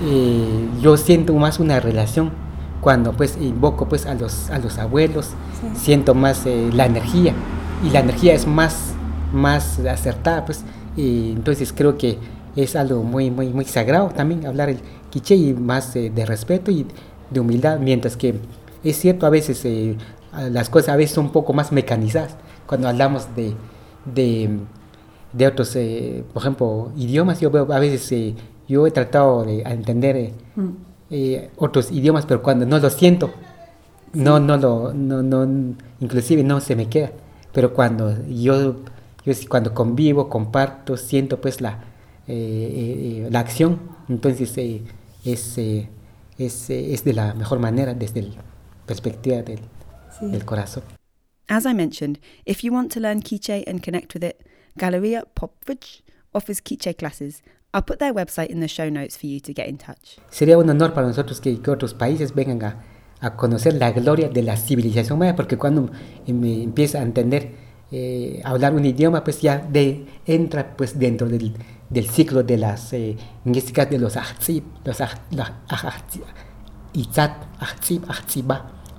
eh, 0.07 0.69
yo 0.81 0.97
siento 0.97 1.35
más 1.35 1.59
una 1.59 1.81
relación 1.81 2.31
cuando 2.81 3.11
pues 3.11 3.37
invoco 3.41 3.89
pues 3.89 4.07
a 4.07 4.15
los, 4.15 4.51
a 4.51 4.61
los 4.61 4.79
abuelos, 4.79 5.31
siento 5.75 6.15
más 6.15 6.47
la 6.47 6.87
energía 6.87 7.35
y 7.85 7.91
la 7.91 7.99
energía 7.99 8.35
es 8.35 8.47
más, 8.47 8.93
más 9.33 9.81
acertada 9.81 10.45
pues, 10.45 10.63
y 10.97 11.33
entonces 11.33 11.73
creo 11.73 11.99
que 11.99 12.19
es 12.55 12.77
algo 12.77 13.03
muy, 13.03 13.33
muy, 13.33 13.49
muy 13.49 13.65
sagrado 13.65 14.11
también 14.11 14.47
hablar 14.47 14.69
el 14.69 14.79
quiche 15.11 15.35
y 15.35 15.55
más 15.55 15.93
de 15.93 16.25
respeto 16.25 16.71
y 16.71 16.87
de 17.31 17.41
humildad, 17.41 17.81
mientras 17.81 18.17
que 18.17 18.37
es 18.85 18.97
cierto 18.97 19.27
a 19.27 19.31
veces 19.31 19.65
eh, 19.65 19.97
las 20.51 20.71
cosas 20.71 20.91
a 20.91 20.97
veces 20.97 21.15
son 21.15 21.27
un 21.27 21.33
poco 21.33 21.53
más 21.53 21.73
mecanizadas. 21.73 22.37
Cuando 22.67 22.89
hablamos 22.89 23.29
de, 23.35 23.55
de, 24.05 25.47
otros, 25.47 25.75
eh, 25.77 26.25
por 26.33 26.43
ejemplo, 26.43 26.93
idiomas, 26.97 27.41
yo 27.41 27.51
veo 27.51 27.73
a 27.73 27.79
veces, 27.79 28.35
yo 28.69 28.87
he 28.87 28.91
tratado 28.91 29.45
de 29.45 29.63
entender 29.63 30.33
mm. 30.57 30.71
otros 31.57 31.91
idiomas, 31.91 32.27
pero 32.27 32.43
cuando 32.43 32.67
no 32.67 32.79
lo 32.79 32.91
siento, 32.91 33.31
no, 34.13 34.41
no 34.41 34.57
lo, 34.57 34.93
no, 34.95 35.23
no, 35.23 35.75
inclusive 36.01 36.43
no 36.43 36.61
se 36.61 36.77
me 36.77 36.89
queda, 36.89 37.11
pero 37.53 37.75
cuando 37.75 38.25
yo, 38.27 38.77
yo 39.25 39.33
cuando 39.49 39.75
convivo, 39.75 40.29
comparto, 40.29 40.97
siento 40.97 41.41
pues 41.41 41.61
la, 41.61 41.81
eh, 42.27 43.25
eh, 43.27 43.29
la 43.31 43.41
acción, 43.41 43.79
entonces 44.09 44.57
eh, 44.59 44.83
es, 45.25 45.59
es, 45.59 46.71
es, 46.71 47.05
de 47.05 47.13
la 47.13 47.35
mejor 47.35 47.59
manera 47.59 47.95
desde 47.95 48.23
la 48.23 48.43
perspectiva 48.87 49.43
del, 49.43 49.61
sí. 50.19 50.31
del 50.31 50.45
corazón. 50.45 50.83
As 51.49 51.65
I 51.65 51.73
mentioned, 51.73 52.19
if 52.45 52.63
you 52.63 52.73
want 52.73 52.93
to 52.93 53.01
learn 53.01 53.23
Quiche 53.23 53.65
and 53.67 53.83
connect 53.83 54.15
with 54.15 54.23
it, 54.23 54.45
Galeria 54.77 55.25
Popovich 55.35 56.03
offers 56.35 56.61
Quiche 56.61 56.95
classes. 56.97 57.43
I'll 57.73 57.83
put 57.83 57.99
their 57.99 58.13
website 58.15 58.49
in 58.49 58.61
the 58.61 58.69
show 58.69 58.89
notes 58.91 59.17
for 59.17 59.27
you 59.27 59.41
to 59.41 59.53
get 59.53 59.69
in 59.69 59.79
touch. 59.79 60.19
Sería 60.31 60.59
un 60.59 60.69
honor 60.71 60.93
para 60.95 61.07
nosotros 61.07 61.41
que, 61.41 61.61
que 61.61 61.71
otros 61.71 61.95
países 61.95 62.35
vengan 62.35 62.63
a, 62.63 62.85
a, 63.21 63.37
conocer 63.37 63.75
la 63.75 63.93
gloria 63.93 64.29
de 64.29 64.43
la 64.43 64.57
civilización 64.57 65.19
maya, 65.19 65.37
porque 65.37 65.57
cuando 65.57 65.91
me 66.27 66.63
empieza 66.63 66.99
a 66.99 67.03
entender 67.03 67.53
eh, 67.91 68.43
hablar 68.45 68.75
un 68.75 68.85
idioma, 68.85 69.25
pues 69.25 69.41
ya 69.41 69.59
de, 69.59 70.07
entra 70.27 70.77
pues 70.77 70.99
dentro 70.99 71.29
del, 71.29 71.55
del 71.89 72.09
ciclo 72.09 72.43
de 72.43 72.59
las, 72.59 72.93
eh, 72.93 73.17
en 73.45 73.55
caso 73.55 73.91
de 73.91 73.99
los 73.99 74.17
ahzib, 74.17 74.63
los, 74.85 75.01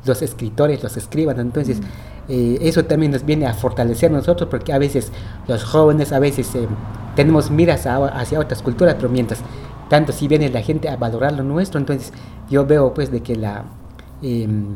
los 0.06 0.22
escritores, 0.22 0.84
los 0.84 0.98
escriban, 0.98 1.40
entonces 1.40 1.80
eh, 2.28 2.58
eso 2.62 2.86
también 2.86 3.12
nos 3.12 3.26
viene 3.26 3.48
a 3.48 3.54
fortalecer 3.54 4.12
nosotros 4.12 4.50
porque 4.50 4.74
a 4.74 4.78
veces 4.78 5.12
los 5.48 5.64
jóvenes, 5.64 6.12
a 6.12 6.20
veces 6.20 6.54
eh, 6.56 6.68
tenemos 7.16 7.52
miras 7.52 7.86
hacia 7.86 8.40
otras 8.40 8.62
culturas, 8.62 8.96
pero 8.96 9.10
mientras 9.10 9.40
tanto 9.90 10.12
si 10.12 10.28
viene 10.28 10.50
la 10.50 10.62
gente 10.62 10.90
a 10.90 10.96
valorar 10.96 11.34
lo 11.34 11.44
nuestro, 11.44 11.80
entonces 11.80 12.14
yo 12.50 12.66
veo 12.66 12.94
pues 12.94 13.12
de 13.12 13.22
que 13.22 13.36
la... 13.36 13.66
Em, 14.22 14.76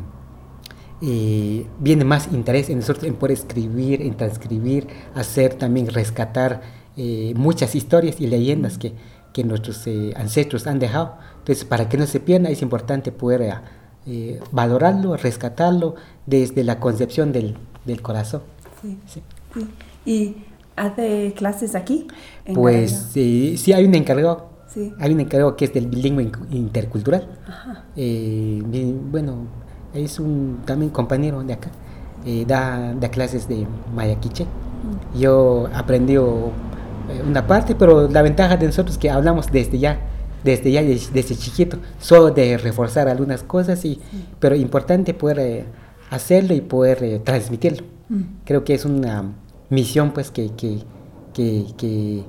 viene 1.80 2.06
más 2.06 2.32
interés 2.32 2.70
en 2.70 2.78
nosotros 2.78 3.04
en 3.04 3.16
poder 3.16 3.34
escribir, 3.34 4.02
en 4.02 4.16
transcribir, 4.16 4.88
hacer 5.14 5.56
también 5.56 5.88
rescatar 5.88 6.62
eh, 6.96 7.34
muchas 7.36 7.74
historias 7.74 8.22
y 8.22 8.28
leyendas 8.28 8.78
que, 8.78 8.94
que 9.34 9.44
nuestros 9.44 9.86
eh, 9.88 10.14
ancestros 10.16 10.68
han 10.68 10.78
dejado. 10.78 11.18
Entonces, 11.40 11.66
para 11.66 11.90
que 11.90 11.98
no 11.98 12.06
se 12.06 12.20
pierda, 12.20 12.50
es 12.50 12.62
importante 12.62 13.12
poder 13.12 13.62
eh, 14.06 14.40
valorarlo, 14.52 15.16
rescatarlo 15.18 15.96
desde 16.26 16.64
la 16.64 16.80
concepción 16.80 17.32
del, 17.32 17.56
del 17.86 18.02
corazón. 18.02 18.42
Sí, 18.82 18.98
sí. 19.06 19.22
¿Y 20.06 20.36
hace 20.76 21.34
clases 21.36 21.76
aquí? 21.76 22.08
pues 22.54 22.92
sí, 23.12 23.56
sí, 23.58 23.74
hay 23.74 23.86
un 23.86 23.96
encargado. 23.96 24.52
Hay 25.00 25.14
un 25.14 25.20
encargado 25.20 25.56
que 25.56 25.66
es 25.66 25.74
del 25.74 25.88
bilingüe 25.88 26.32
intercultural. 26.50 27.28
bueno, 27.96 29.46
es 29.94 30.20
un 30.20 30.62
también 30.66 30.90
compañero 30.90 31.44
de 31.44 31.54
acá. 31.54 31.70
da, 32.48 32.94
da 32.96 33.10
clases 33.10 33.48
de 33.48 33.68
mayaquiche. 33.96 34.46
Mm. 34.46 35.20
Yo 35.20 35.70
aprendí 35.74 36.18
eh, 37.10 37.22
una 37.28 37.46
parte, 37.46 37.76
pero 37.76 38.08
la 38.08 38.22
ventaja 38.22 38.58
de 38.58 38.66
nosotros 38.68 38.96
es 38.96 39.00
que 39.00 39.10
hablamos 39.10 39.52
desde 39.52 39.80
ya, 39.80 40.00
desde 40.44 40.72
ya, 40.72 40.82
desde, 40.84 41.36
chiquito, 41.36 41.78
solo 42.00 42.32
de 42.32 42.58
reforzar 42.58 43.08
algunas 43.08 43.44
cosas, 43.44 43.84
y, 43.86 44.00
pero 44.40 44.56
importante 44.56 45.14
poder 45.14 45.40
eh, 45.40 45.66
hacerlo 46.10 46.54
y 46.54 46.62
poder 46.62 47.04
eh, 47.04 47.20
transmitirlo. 47.20 47.86
Mm. 48.10 48.22
Creo 48.46 48.64
que 48.64 48.74
es 48.74 48.86
una 48.86 49.34
misión 49.70 50.12
pues 50.12 50.32
que, 50.32 50.52
que, 50.56 50.80
que, 51.34 52.24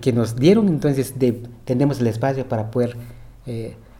que, 0.00 0.12
nos 0.12 0.36
dieron, 0.36 0.68
entonces 0.68 1.14
tenemos 1.64 2.00
el 2.00 2.06
espacio 2.06 2.48
para 2.48 2.70
poder 2.70 2.96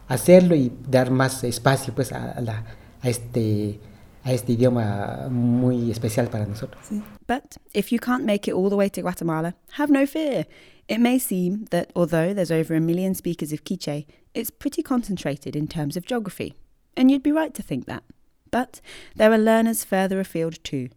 hacerlo 0.07 0.55
y 0.55 0.71
dar 0.89 1.11
más 1.11 1.43
espacio 1.43 1.93
pues 1.93 2.11
a, 2.11 2.39
la, 2.41 2.63
a 3.01 3.09
este 3.09 3.79
a 4.23 4.31
este 4.31 4.53
idioma 4.53 5.27
muy 5.29 5.91
especial 5.91 6.29
para 6.29 6.45
nosotros. 6.45 6.81
But 7.27 7.57
if 7.73 7.91
you 7.91 7.99
can't 7.99 8.23
make 8.25 8.49
it 8.49 8.53
all 8.53 8.69
the 8.69 8.75
way 8.75 8.89
to 8.89 9.01
Guatemala, 9.01 9.55
have 9.77 9.91
no 9.91 10.05
fear. 10.07 10.47
It 10.87 10.99
may 10.99 11.17
seem 11.17 11.65
that 11.71 11.91
although 11.95 12.33
there's 12.33 12.51
over 12.51 12.75
a 12.75 12.81
million 12.81 13.15
speakers 13.15 13.53
of 13.53 13.63
Quiche, 13.63 14.05
it's 14.33 14.49
pretty 14.49 14.83
concentrated 14.83 15.55
in 15.55 15.67
terms 15.67 15.95
of 15.95 16.05
geography. 16.05 16.55
And 16.97 17.09
you'd 17.09 17.23
be 17.23 17.31
right 17.31 17.53
to 17.53 17.63
think 17.63 17.85
that. 17.85 18.03
But 18.51 18.81
there 19.15 19.31
are 19.31 19.37
learners 19.37 19.83
further 19.83 20.19
afield 20.19 20.63
too, 20.63 20.89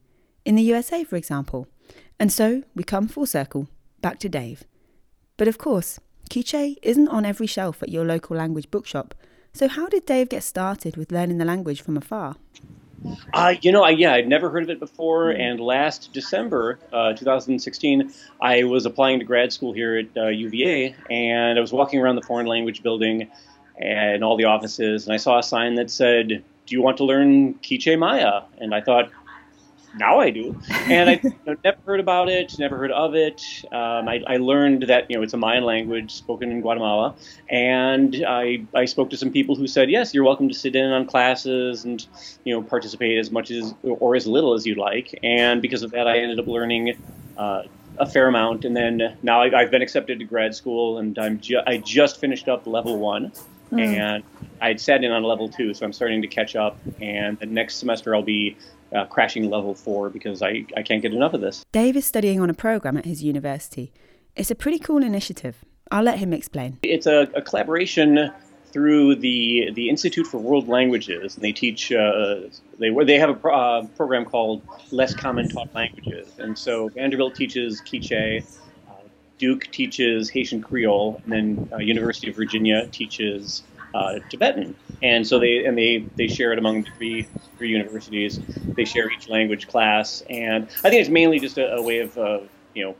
in 0.45 0.57
the 0.57 0.63
USA, 0.63 1.05
for 1.05 1.17
example. 1.17 1.69
And 2.19 2.33
so 2.33 2.63
we 2.75 2.85
come 2.85 3.09
full 3.09 3.27
circle, 3.27 3.69
back 4.01 4.19
to 4.21 4.29
Dave. 4.29 4.65
But 5.37 5.49
of 5.49 5.59
course, 5.59 6.01
Quiche 6.31 6.77
isn't 6.83 7.09
on 7.09 7.25
every 7.25 7.47
shelf 7.47 7.83
at 7.83 7.89
your 7.89 8.05
local 8.05 8.37
language 8.37 8.71
bookshop. 8.71 9.15
So, 9.53 9.69
how 9.69 9.89
did 9.89 10.05
Dave 10.05 10.29
get 10.29 10.43
started 10.43 10.97
with 10.97 11.13
learning 11.13 11.39
the 11.39 11.45
language 11.45 11.81
from 11.81 11.97
afar? 11.97 12.37
Uh, 13.33 13.55
you 13.61 13.73
know, 13.73 13.83
I, 13.83 13.91
yeah, 13.91 14.15
I'd 14.15 14.29
never 14.29 14.51
heard 14.51 14.63
of 14.63 14.71
it 14.71 14.81
before. 14.81 15.33
Hmm. 15.33 15.41
And 15.41 15.61
last 15.61 16.13
December, 16.13 16.79
uh, 16.93 17.13
2016, 17.15 18.13
I 18.41 18.65
was 18.65 18.87
applying 18.87 19.19
to 19.19 19.25
grad 19.25 19.53
school 19.53 19.73
here 19.73 19.99
at 19.99 20.17
uh, 20.17 20.29
UVA, 20.29 20.95
and 21.11 21.59
I 21.59 21.61
was 21.61 21.73
walking 21.73 22.01
around 22.01 22.17
the 22.17 22.23
foreign 22.23 22.47
language 22.47 22.83
building 22.83 23.31
and 23.79 24.25
all 24.25 24.37
the 24.37 24.45
offices, 24.45 25.07
and 25.07 25.13
I 25.13 25.19
saw 25.19 25.39
a 25.39 25.43
sign 25.43 25.75
that 25.75 25.91
said, 25.91 26.29
"Do 26.29 26.75
you 26.75 26.81
want 26.81 26.97
to 26.97 27.05
learn 27.05 27.55
Quiche 27.55 27.99
Maya?" 27.99 28.43
And 28.59 28.75
I 28.75 28.81
thought, 28.81 29.11
now 29.99 30.21
I 30.21 30.31
do. 30.31 30.59
And 30.71 31.11
I 31.11 31.13
you 31.23 31.35
know, 31.47 31.57
never 31.65 31.79
heard 31.85 32.01
about 32.01 32.29
it, 32.29 32.59
never 32.59 32.77
heard 32.77 32.93
of 32.93 33.15
it. 33.15 33.43
Um, 33.73 34.09
I, 34.09 34.23
I, 34.27 34.37
learned 34.37 34.85
that 34.85 35.11
you 35.11 35.17
know 35.17 35.23
it's 35.23 35.35
a 35.35 35.37
Mayan 35.37 35.65
language 35.65 36.13
spoken 36.13 36.51
in 36.51 36.61
Guatemala, 36.61 37.15
and 37.49 38.25
I, 38.27 38.65
I 38.75 38.85
spoke 38.85 39.11
to 39.11 39.17
some 39.17 39.31
people 39.31 39.57
who 39.57 39.67
said, 39.67 39.91
yes, 39.91 40.15
you're 40.15 40.25
welcome 40.25 40.49
to 40.49 40.55
sit 40.55 40.77
in 40.77 40.91
on 40.91 41.07
classes 41.07 41.85
and 41.85 42.07
you 42.45 42.55
know 42.55 42.63
participate 42.63 43.19
as 43.19 43.31
much 43.31 43.51
as 43.51 43.75
or 43.83 44.15
as 44.15 44.27
little 44.27 44.55
as 44.55 44.67
you'd 44.67 44.79
like. 44.79 45.19
And 45.23 45.63
because 45.63 45.83
of 45.83 45.91
that, 45.93 46.07
I 46.07 46.19
ended 46.19 46.39
up 46.39 46.47
learning. 46.47 46.97
Uh, 47.37 47.63
a 47.99 48.05
fair 48.05 48.29
amount, 48.29 48.67
and 48.67 48.77
then 48.77 49.17
now 49.23 49.41
I, 49.41 49.61
have 49.63 49.71
been 49.71 49.81
accepted 49.81 50.19
to 50.19 50.25
grad 50.27 50.55
school, 50.55 50.99
and 50.99 51.19
I'm 51.19 51.41
ju- 51.41 51.63
I 51.67 51.79
just 51.79 52.21
finished 52.21 52.47
up 52.47 52.67
level 52.67 52.99
one, 52.99 53.33
mm. 53.73 53.81
and 53.81 54.23
I'd 54.61 54.81
sat 54.81 55.05
in 55.05 55.11
on 55.13 55.23
level 55.23 55.49
two, 55.49 55.75
so 55.75 55.85
I'm 55.85 55.93
starting 55.93 56.23
to 56.23 56.29
catch 56.29 56.57
up. 56.57 56.79
And 57.01 57.39
the 57.39 57.47
next 57.47 57.77
semester 57.77 58.15
I'll 58.15 58.23
be 58.23 58.57
uh, 58.95 59.05
crashing 59.07 59.51
level 59.51 59.75
four 59.75 60.11
because 60.11 60.43
I, 60.43 60.65
I 60.77 60.83
can't 60.83 61.03
get 61.03 61.13
enough 61.13 61.35
of 61.35 61.41
this. 61.41 61.65
Dave 61.73 61.97
is 61.97 62.05
studying 62.05 62.41
on 62.41 62.51
a 62.51 62.55
program 62.55 62.97
at 62.97 63.05
his 63.05 63.23
university. 63.23 63.93
It's 64.35 64.51
a 64.51 64.55
pretty 64.55 64.79
cool 64.79 65.03
initiative. 65.03 65.65
I'll 65.91 66.03
let 66.03 66.19
him 66.19 66.33
explain. 66.33 66.79
It's 66.83 67.07
a, 67.07 67.29
a 67.35 67.43
collaboration 67.43 68.33
through 68.73 69.15
the 69.17 69.71
the 69.73 69.89
Institute 69.89 70.27
for 70.27 70.39
World 70.39 70.69
Languages, 70.69 71.37
and 71.37 71.45
they 71.45 71.53
teach. 71.53 71.93
Uh, 71.93 72.41
they 72.79 72.91
they 73.05 73.19
have 73.19 73.31
a 73.31 73.49
uh, 73.49 73.87
program 73.97 74.25
called 74.25 74.63
Less 74.91 75.15
Common 75.15 75.49
Taught 75.49 75.75
Languages, 75.75 76.29
and 76.39 76.59
so 76.59 76.89
Vanderbilt 76.89 77.35
teaches 77.35 77.81
Quiche, 77.81 78.43
uh, 78.89 78.93
Duke 79.39 79.71
teaches 79.71 80.29
Haitian 80.29 80.61
Creole, 80.61 81.23
and 81.25 81.33
then 81.33 81.69
uh, 81.73 81.79
University 81.79 82.29
of 82.29 82.37
Virginia 82.37 82.87
teaches 82.89 83.63
uh, 83.97 84.19
Tibetan, 84.29 84.75
and 85.03 85.27
so 85.27 85.39
they 85.39 85.65
and 85.65 85.77
they 85.77 86.05
they 86.17 86.29
share 86.29 86.53
it 86.53 86.59
among 86.59 86.83
the 86.83 86.91
three 86.97 87.29
three 87.57 87.71
universities. 87.71 88.39
They 88.77 88.85
share 88.85 89.11
each 89.11 89.29
language 89.29 89.69
class, 89.69 90.23
and 90.29 90.65
I 90.85 90.91
think 90.91 91.01
it's 91.01 91.09
mainly 91.09 91.39
just 91.41 91.57
a, 91.57 91.77
a 91.77 91.83
way 91.83 92.01
of 92.01 92.17
uh, 92.19 92.41
you 92.75 92.85
know 92.85 92.95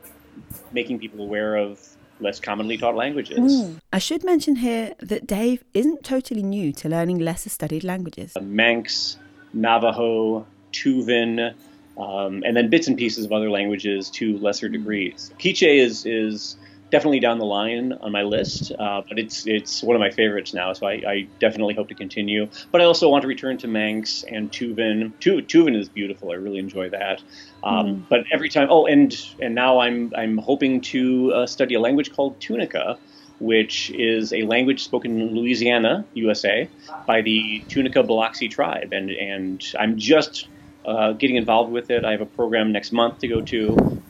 making 0.71 0.99
people 0.99 1.21
aware 1.21 1.55
of 1.55 1.79
less 2.19 2.39
commonly 2.39 2.77
taught 2.77 2.95
languages. 2.95 3.37
Mm. 3.37 3.79
I 3.93 3.99
should 3.99 4.23
mention 4.23 4.55
here 4.55 4.95
that 4.99 5.27
Dave 5.27 5.63
isn't 5.75 6.03
totally 6.03 6.41
new 6.41 6.73
to 6.73 6.89
learning 6.89 7.19
lesser 7.19 7.51
studied 7.51 7.83
languages. 7.83 8.35
Uh, 8.35 8.41
Manx, 8.41 9.17
Navajo, 9.53 10.47
Tuvan, 10.73 11.53
um, 11.95 12.41
and 12.43 12.57
then 12.57 12.71
bits 12.71 12.87
and 12.87 12.97
pieces 12.97 13.25
of 13.25 13.31
other 13.31 13.51
languages 13.51 14.09
to 14.11 14.37
lesser 14.39 14.67
degrees. 14.67 15.31
Quiche 15.39 15.63
is 15.63 16.07
is 16.07 16.57
definitely 16.89 17.19
down 17.19 17.37
the 17.37 17.45
line 17.45 17.93
on 17.93 18.11
my 18.11 18.23
list, 18.23 18.71
uh, 18.77 19.01
but 19.07 19.19
it's 19.19 19.45
it's 19.45 19.83
one 19.83 19.95
of 19.95 19.99
my 19.99 20.09
favorites 20.09 20.53
now. 20.53 20.73
So 20.73 20.87
I, 20.87 20.93
I, 21.07 21.27
definitely 21.39 21.73
hope 21.73 21.89
to 21.89 21.95
continue. 21.95 22.47
But 22.71 22.81
I 22.81 22.85
also 22.85 23.09
want 23.09 23.23
to 23.23 23.27
return 23.27 23.57
to 23.59 23.67
Manx 23.67 24.23
and 24.23 24.51
Tuvan. 24.51 25.11
Tu, 25.19 25.41
Tuvan 25.41 25.75
is 25.75 25.89
beautiful. 25.89 26.31
I 26.31 26.35
really 26.35 26.59
enjoy 26.59 26.89
that. 26.89 27.21
Um, 27.63 27.87
mm. 27.87 28.03
But 28.09 28.25
every 28.31 28.49
time, 28.49 28.67
oh, 28.69 28.85
and 28.85 29.15
and 29.41 29.55
now 29.55 29.79
I'm 29.79 30.13
I'm 30.15 30.37
hoping 30.37 30.81
to 30.81 31.33
uh, 31.33 31.47
study 31.47 31.75
a 31.75 31.79
language 31.79 32.13
called 32.13 32.39
Tunica, 32.39 32.97
which 33.39 33.89
is 33.91 34.33
a 34.33 34.43
language 34.43 34.83
spoken 34.83 35.19
in 35.19 35.35
Louisiana, 35.35 36.05
USA, 36.13 36.69
by 37.05 37.21
the 37.21 37.63
Tunica 37.67 38.03
Biloxi 38.03 38.47
tribe, 38.47 38.93
and 38.93 39.11
and 39.11 39.63
I'm 39.77 39.97
just 39.97 40.47
uh, 40.85 41.11
getting 41.13 41.35
involved 41.35 41.71
with 41.71 41.91
it. 41.91 42.05
I 42.05 42.11
have 42.11 42.21
a 42.21 42.25
program 42.25 42.71
next 42.71 42.91
month 42.91 43.19
to 43.19 43.27
go 43.27 43.41
to. 43.41 44.01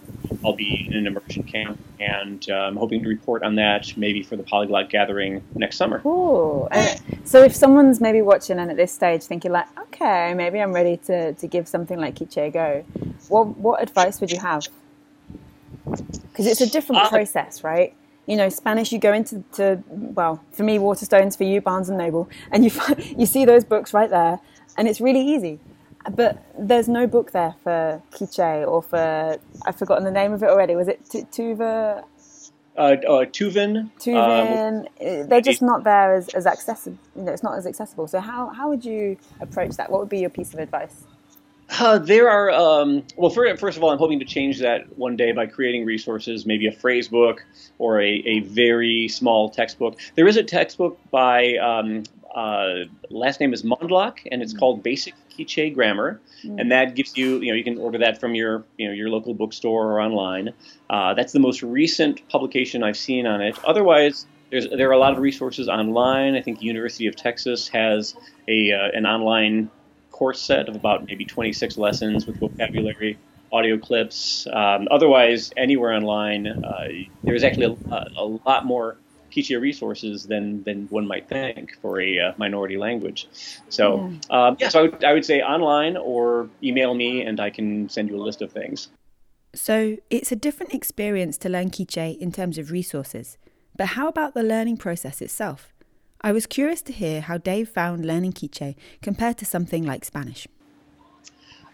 I'll 0.47 0.53
be 0.53 0.87
in 0.87 0.93
an 0.93 1.07
immersion 1.07 1.43
camp, 1.43 1.77
and 1.99 2.49
uh, 2.49 2.53
I'm 2.53 2.77
hoping 2.77 3.03
to 3.03 3.09
report 3.09 3.43
on 3.43 3.55
that 3.55 3.91
maybe 3.97 4.23
for 4.23 4.37
the 4.37 4.43
Polyglot 4.43 4.89
Gathering 4.89 5.43
next 5.55 5.75
summer. 5.75 5.99
Cool. 5.99 6.69
so 7.25 7.43
if 7.43 7.53
someone's 7.53 7.99
maybe 7.99 8.21
watching 8.21 8.57
and 8.57 8.71
at 8.71 8.77
this 8.77 8.93
stage 8.93 9.23
thinking 9.23 9.51
like, 9.51 9.67
okay, 9.77 10.33
maybe 10.33 10.61
I'm 10.61 10.71
ready 10.71 10.95
to, 11.07 11.33
to 11.33 11.47
give 11.47 11.67
something 11.67 11.99
like 11.99 12.15
Quiche 12.15 12.37
a 12.37 12.49
go, 12.49 12.85
what 13.27 13.57
what 13.57 13.83
advice 13.83 14.21
would 14.21 14.31
you 14.31 14.39
have? 14.39 14.65
Because 15.83 16.47
it's 16.47 16.61
a 16.61 16.69
different 16.69 17.01
uh, 17.01 17.09
process, 17.09 17.65
right? 17.65 17.93
you 18.25 18.35
know, 18.35 18.49
Spanish, 18.49 18.91
you 18.91 18.99
go 18.99 19.13
into, 19.13 19.41
to, 19.53 19.81
well, 19.87 20.43
for 20.51 20.63
me, 20.63 20.77
Waterstones, 20.77 21.37
for 21.37 21.45
you, 21.45 21.61
Barnes 21.61 21.87
and 21.87 21.97
Noble, 21.97 22.29
and 22.51 22.65
you, 22.65 22.69
find, 22.77 23.03
you 23.17 23.25
see 23.25 23.45
those 23.45 23.63
books 23.63 23.93
right 23.93 24.09
there, 24.09 24.39
and 24.77 24.87
it's 24.87 24.99
really 24.99 25.21
easy 25.21 25.59
but 26.09 26.43
there's 26.57 26.87
no 26.87 27.07
book 27.07 27.31
there 27.31 27.55
for 27.63 28.01
Quiche 28.11 28.65
or 28.65 28.81
for 28.81 29.37
I've 29.65 29.75
forgotten 29.75 30.03
the 30.03 30.11
name 30.11 30.33
of 30.33 30.43
it 30.43 30.49
already. 30.49 30.75
Was 30.75 30.87
it 30.87 31.03
Tuva? 31.05 32.03
Uh, 32.77 32.81
uh, 32.81 33.25
Tuvan. 33.25 33.89
Tuvan. 33.99 34.87
Um, 35.01 35.27
they're 35.27 35.41
just 35.41 35.63
not 35.63 35.83
there 35.83 36.13
as, 36.13 36.29
as 36.29 36.45
accessible. 36.45 36.99
You 37.15 37.23
know, 37.23 37.31
it's 37.31 37.41
not 37.41 37.57
as 37.57 37.65
accessible. 37.65 38.07
So 38.07 38.19
how 38.19 38.49
how 38.49 38.69
would 38.69 38.85
you 38.85 39.17
approach 39.41 39.71
that? 39.77 39.89
What 39.89 39.99
would 40.01 40.09
be 40.09 40.19
your 40.19 40.29
piece 40.29 40.53
of 40.53 40.59
advice? 40.59 41.05
Uh, 41.79 41.97
there 41.97 42.29
are 42.29 42.49
um, 42.51 43.03
well, 43.17 43.29
for, 43.29 43.57
first 43.57 43.77
of 43.77 43.83
all, 43.83 43.89
I'm 43.89 43.97
hoping 43.97 44.19
to 44.19 44.25
change 44.25 44.59
that 44.59 44.97
one 44.97 45.15
day 45.15 45.31
by 45.31 45.47
creating 45.47 45.85
resources, 45.85 46.45
maybe 46.45 46.67
a 46.67 46.71
phrase 46.71 47.07
book 47.07 47.43
or 47.77 47.99
a, 47.99 48.23
a 48.25 48.39
very 48.41 49.07
small 49.07 49.49
textbook. 49.49 49.99
There 50.15 50.27
is 50.27 50.37
a 50.37 50.43
textbook 50.43 50.99
by 51.11 51.55
um, 51.57 52.03
uh, 52.37 52.85
last 53.09 53.39
name 53.39 53.51
is 53.51 53.63
Mondloch, 53.63 54.19
and 54.31 54.43
it's 54.43 54.53
mm. 54.53 54.59
called 54.59 54.83
Basic 54.83 55.15
Quiche 55.35 55.73
Grammar, 55.73 56.21
mm. 56.43 56.61
and 56.61 56.71
that 56.71 56.93
gives 56.93 57.17
you, 57.17 57.39
you 57.41 57.51
know, 57.51 57.55
you 57.55 57.63
can 57.63 57.79
order 57.79 57.97
that 57.97 58.19
from 58.19 58.35
your, 58.35 58.63
you 58.77 58.87
know, 58.87 58.93
your 58.93 59.09
local 59.09 59.33
bookstore 59.33 59.91
or 59.91 59.99
online. 59.99 60.53
Uh, 60.87 61.15
that's 61.15 61.33
the 61.33 61.39
most 61.39 61.63
recent 61.63 62.29
publication 62.29 62.83
I've 62.83 62.95
seen 62.95 63.25
on 63.25 63.41
it. 63.41 63.57
Otherwise, 63.65 64.27
there's, 64.51 64.69
there 64.69 64.87
are 64.87 64.93
a 64.93 64.99
lot 64.99 65.13
of 65.13 65.17
resources 65.17 65.67
online. 65.67 66.35
I 66.35 66.41
think 66.43 66.61
University 66.61 67.07
of 67.07 67.15
Texas 67.15 67.69
has 67.69 68.15
a 68.47 68.71
uh, 68.71 68.89
an 68.93 69.07
online 69.07 69.71
course 70.11 70.39
set 70.39 70.69
of 70.69 70.75
about 70.75 71.07
maybe 71.07 71.25
26 71.25 71.75
lessons 71.75 72.27
with 72.27 72.39
vocabulary, 72.39 73.17
audio 73.51 73.79
clips. 73.79 74.45
Um, 74.53 74.87
otherwise, 74.91 75.51
anywhere 75.57 75.91
online, 75.91 76.45
uh, 76.45 76.87
there's 77.23 77.43
actually 77.43 77.77
a, 77.91 78.05
a 78.15 78.25
lot 78.25 78.63
more 78.63 78.97
Quiche 79.31 79.51
resources 79.51 80.25
than 80.25 80.63
than 80.63 80.87
one 80.89 81.07
might 81.07 81.27
think 81.27 81.77
for 81.81 82.01
a 82.01 82.19
uh, 82.19 82.33
minority 82.37 82.77
language. 82.77 83.27
So 83.69 84.11
yeah, 84.29 84.47
um, 84.47 84.57
yeah 84.59 84.69
so 84.69 84.79
I 84.79 84.81
would, 84.83 85.03
I 85.03 85.13
would 85.13 85.25
say 85.25 85.41
online 85.41 85.97
or 85.97 86.49
email 86.63 86.93
me 86.93 87.23
and 87.23 87.39
I 87.39 87.49
can 87.49 87.89
send 87.89 88.09
you 88.09 88.15
a 88.15 88.23
list 88.23 88.41
of 88.41 88.51
things. 88.51 88.89
So 89.53 89.97
it's 90.09 90.31
a 90.31 90.35
different 90.35 90.73
experience 90.73 91.37
to 91.39 91.49
learn 91.49 91.69
Quiche 91.71 92.17
in 92.19 92.31
terms 92.31 92.57
of 92.57 92.71
resources. 92.71 93.37
But 93.75 93.87
how 93.89 94.07
about 94.07 94.33
the 94.33 94.43
learning 94.43 94.77
process 94.77 95.21
itself? 95.21 95.73
I 96.21 96.31
was 96.31 96.45
curious 96.45 96.81
to 96.83 96.93
hear 96.93 97.21
how 97.21 97.37
Dave 97.37 97.69
found 97.69 98.05
learning 98.05 98.33
Quiche 98.33 98.75
compared 99.01 99.37
to 99.37 99.45
something 99.45 99.83
like 99.83 100.03
Spanish. 100.03 100.47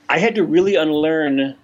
I 0.10 0.20
had 0.20 0.36
to 0.36 0.44
really 0.44 0.76
unlearn 0.76 1.56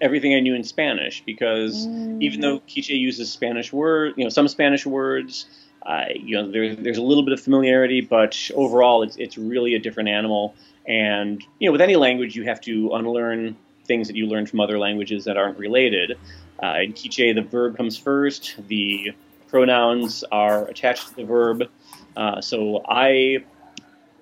everything 0.00 0.34
I 0.34 0.40
knew 0.40 0.54
in 0.54 0.64
Spanish 0.64 1.22
because 1.24 1.86
mm. 1.86 2.22
even 2.22 2.40
though 2.40 2.60
Quiche 2.60 2.90
uses 2.90 3.30
Spanish 3.30 3.72
words, 3.72 4.14
you 4.16 4.24
know, 4.24 4.30
some 4.30 4.48
Spanish 4.48 4.84
words, 4.86 5.46
uh, 5.82 6.06
you 6.14 6.36
know, 6.36 6.50
there, 6.50 6.74
there's 6.74 6.98
a 6.98 7.02
little 7.02 7.24
bit 7.24 7.32
of 7.32 7.40
familiarity, 7.40 8.00
but 8.00 8.50
overall, 8.54 9.02
it's 9.02 9.16
it's 9.16 9.38
really 9.38 9.74
a 9.74 9.78
different 9.78 10.08
animal. 10.08 10.54
And 10.86 11.42
you 11.58 11.68
know, 11.68 11.72
with 11.72 11.80
any 11.80 11.96
language, 11.96 12.36
you 12.36 12.44
have 12.44 12.60
to 12.62 12.92
unlearn 12.92 13.56
things 13.84 14.08
that 14.08 14.16
you 14.16 14.26
learned 14.26 14.50
from 14.50 14.60
other 14.60 14.78
languages 14.78 15.24
that 15.24 15.36
aren't 15.36 15.58
related. 15.58 16.18
Uh, 16.62 16.80
in 16.82 16.92
Quiche, 16.92 17.34
the 17.34 17.42
verb 17.42 17.76
comes 17.76 17.96
first. 17.96 18.56
The 18.66 19.12
pronouns 19.48 20.24
are 20.32 20.66
attached 20.66 21.08
to 21.08 21.16
the 21.16 21.24
verb. 21.24 21.64
Uh, 22.16 22.40
so 22.40 22.82
I 22.88 23.44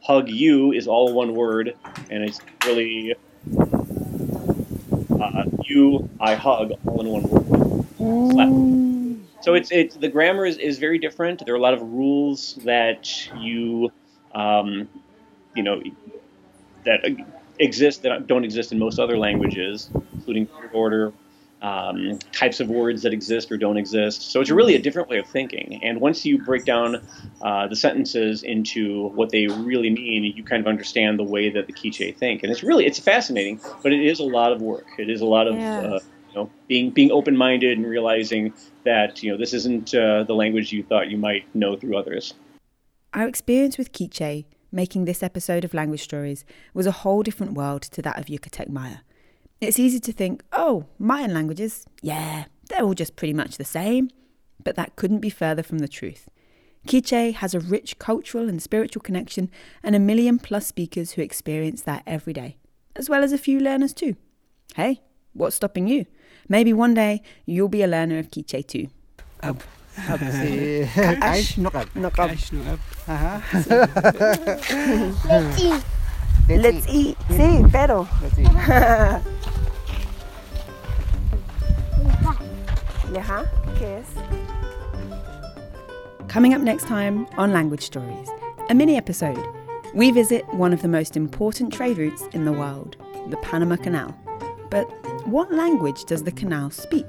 hug 0.03 0.29
you 0.29 0.73
is 0.73 0.87
all 0.87 1.15
one 1.15 1.35
word, 1.35 1.75
and 2.11 2.25
it's 2.25 2.41
really 2.67 3.15
uh, 5.25 5.45
you, 5.63 6.09
I 6.21 6.35
hug, 6.35 6.73
all 6.87 7.01
in 7.01 7.09
one 7.09 7.29
word. 7.29 7.43
Mm. 7.99 9.21
So 9.41 9.55
it's 9.55 9.71
it's 9.71 9.97
the 9.97 10.09
grammar 10.09 10.47
is, 10.47 10.57
is 10.57 10.79
very 10.79 10.99
different. 10.99 11.45
There 11.45 11.55
are 11.55 11.59
a 11.59 11.61
lot 11.61 11.75
of 11.75 11.83
rules 11.83 12.55
that 12.65 13.29
you 13.37 13.93
um, 14.35 14.89
you 15.55 15.63
know 15.63 15.83
that 16.85 17.01
exist 17.59 18.03
that 18.03 18.27
don't 18.27 18.45
exist 18.45 18.73
in 18.73 18.79
most 18.79 18.99
other 18.99 19.19
languages, 19.19 19.91
including 20.15 20.49
order, 20.73 21.13
um, 21.65 22.19
types 22.31 22.61
of 22.61 22.69
words 22.69 23.01
that 23.03 23.15
exist 23.15 23.51
or 23.51 23.57
don't 23.57 23.79
exist. 23.79 24.31
So 24.31 24.43
it's 24.43 24.51
really 24.51 24.75
a 24.75 24.79
different 24.79 25.09
way 25.09 25.17
of 25.17 25.27
thinking. 25.27 25.81
And 25.83 25.99
once 25.99 26.27
you 26.27 26.37
break 26.37 26.67
down 26.67 27.01
uh, 27.41 27.67
the 27.69 27.75
sentences 27.75 28.43
into 28.43 29.09
what 29.15 29.31
they 29.31 29.47
really 29.47 29.89
mean, 29.89 30.25
you 30.25 30.45
kind 30.45 30.61
of 30.61 30.67
understand 30.67 31.19
the 31.19 31.25
way 31.25 31.49
that 31.49 31.67
the 31.67 31.73
Quiche 31.73 32.15
think. 32.19 32.43
And 32.43 32.53
it's 32.53 32.63
really 32.63 32.85
it's 32.85 32.99
fascinating, 32.99 33.61
but 33.83 33.95
it 33.95 34.05
is 34.05 34.21
a 34.21 34.25
lot 34.25 34.53
of 34.53 34.61
work. 34.61 34.87
It 34.99 35.09
is 35.09 35.23
a 35.23 35.25
lot 35.25 35.49
of 35.49 35.57
yeah. 35.57 35.81
uh, 35.81 36.01
you 36.29 36.35
know 36.35 36.51
being 36.69 36.91
being 36.91 37.11
open 37.11 37.35
minded 37.35 37.79
and 37.79 37.87
realizing 37.87 38.53
that 38.85 39.23
you 39.23 39.33
know 39.33 39.39
this 39.39 39.55
isn't 39.55 39.95
uh, 39.95 40.25
the 40.25 40.35
language 40.35 40.71
you 40.71 40.83
thought 40.83 41.11
you 41.11 41.17
might 41.17 41.47
know 41.55 41.77
through 41.77 41.97
others. 41.97 42.35
Our 43.15 43.27
experience 43.27 43.79
with 43.79 43.91
Quiche 43.91 44.45
making 44.71 45.07
this 45.07 45.23
episode 45.23 45.65
of 45.65 45.73
Language 45.73 46.03
Stories 46.03 46.45
was 46.75 46.87
a 46.87 46.93
whole 46.93 47.23
different 47.23 47.55
world 47.55 47.81
to 47.83 48.03
that 48.03 48.19
of 48.19 48.27
Yucatec 48.27 48.69
Maya. 48.69 48.99
It's 49.61 49.79
easy 49.79 50.01
to 50.01 50.13
think, 50.13 50.43
oh, 50.53 50.87
Mayan 50.99 51.33
languages, 51.33 51.87
yeah, 52.03 52.45
they're 52.69 52.83
all 52.83 52.95
just 52.95 53.17
pretty 53.17 53.33
much 53.33 53.57
the 53.57 53.65
same. 53.65 54.11
But 54.63 54.77
that 54.77 54.97
couldn't 54.97 55.21
be 55.21 55.31
further 55.31 55.63
from 55.63 55.79
the 55.79 55.89
truth. 55.89 56.29
Quiche 56.87 57.35
has 57.37 57.55
a 57.55 57.61
rich 57.61 57.99
cultural 57.99 58.49
and 58.49 58.63
spiritual 58.63 59.03
connection 59.03 59.51
and 59.83 59.95
a 59.95 59.99
million 59.99 60.39
plus 60.39 60.67
speakers 60.67 61.13
who 61.13 61.23
experience 61.23 61.83
that 61.83 62.03
every 62.07 62.33
day, 62.33 62.57
as 62.97 63.09
well 63.09 63.25
as 63.25 63.33
a 63.33 63.39
few 63.39 63.59
learners 63.59 63.95
too. 63.95 64.17
Hey, 64.75 65.01
what's 65.33 65.57
stopping 65.57 65.87
you? 65.87 66.07
Maybe 66.49 66.73
one 66.73 66.95
day 66.95 67.23
you'll 67.47 67.69
be 67.69 67.83
a 67.83 67.87
learner 67.87 68.19
of 68.19 68.31
Quiche 68.31 68.67
too. 68.67 68.89
Ab. 69.43 69.63
Ab. 69.97 70.21
Uh-huh. 73.07 73.41
Let's 75.29 75.61
eat. 75.61 75.85
Let's 76.49 76.87
eat. 76.89 77.19
Sí, 77.29 77.71
pero. 77.71 78.09
Let's 78.23 78.39
eat. 78.39 78.49
Coming 86.29 86.55
up 86.55 86.63
next 86.63 86.87
time 86.87 87.27
on 87.37 87.53
Language 87.53 87.83
Stories, 87.83 88.29
a 88.69 88.75
mini 88.75 88.97
episode. 88.97 89.39
We 89.95 90.11
visit 90.11 90.45
one 90.55 90.73
of 90.73 90.83
the 90.83 90.89
most 90.89 91.17
important 91.17 91.73
trade 91.73 91.99
routes 91.99 92.23
in 92.33 92.45
the 92.45 92.53
world, 92.53 92.97
the 93.31 93.37
Panama 93.37 93.77
Canal. 93.77 94.17
But 94.71 94.85
what 95.27 95.53
language 95.53 96.05
does 96.05 96.25
the 96.25 96.33
canal 96.33 96.71
speak? 96.71 97.07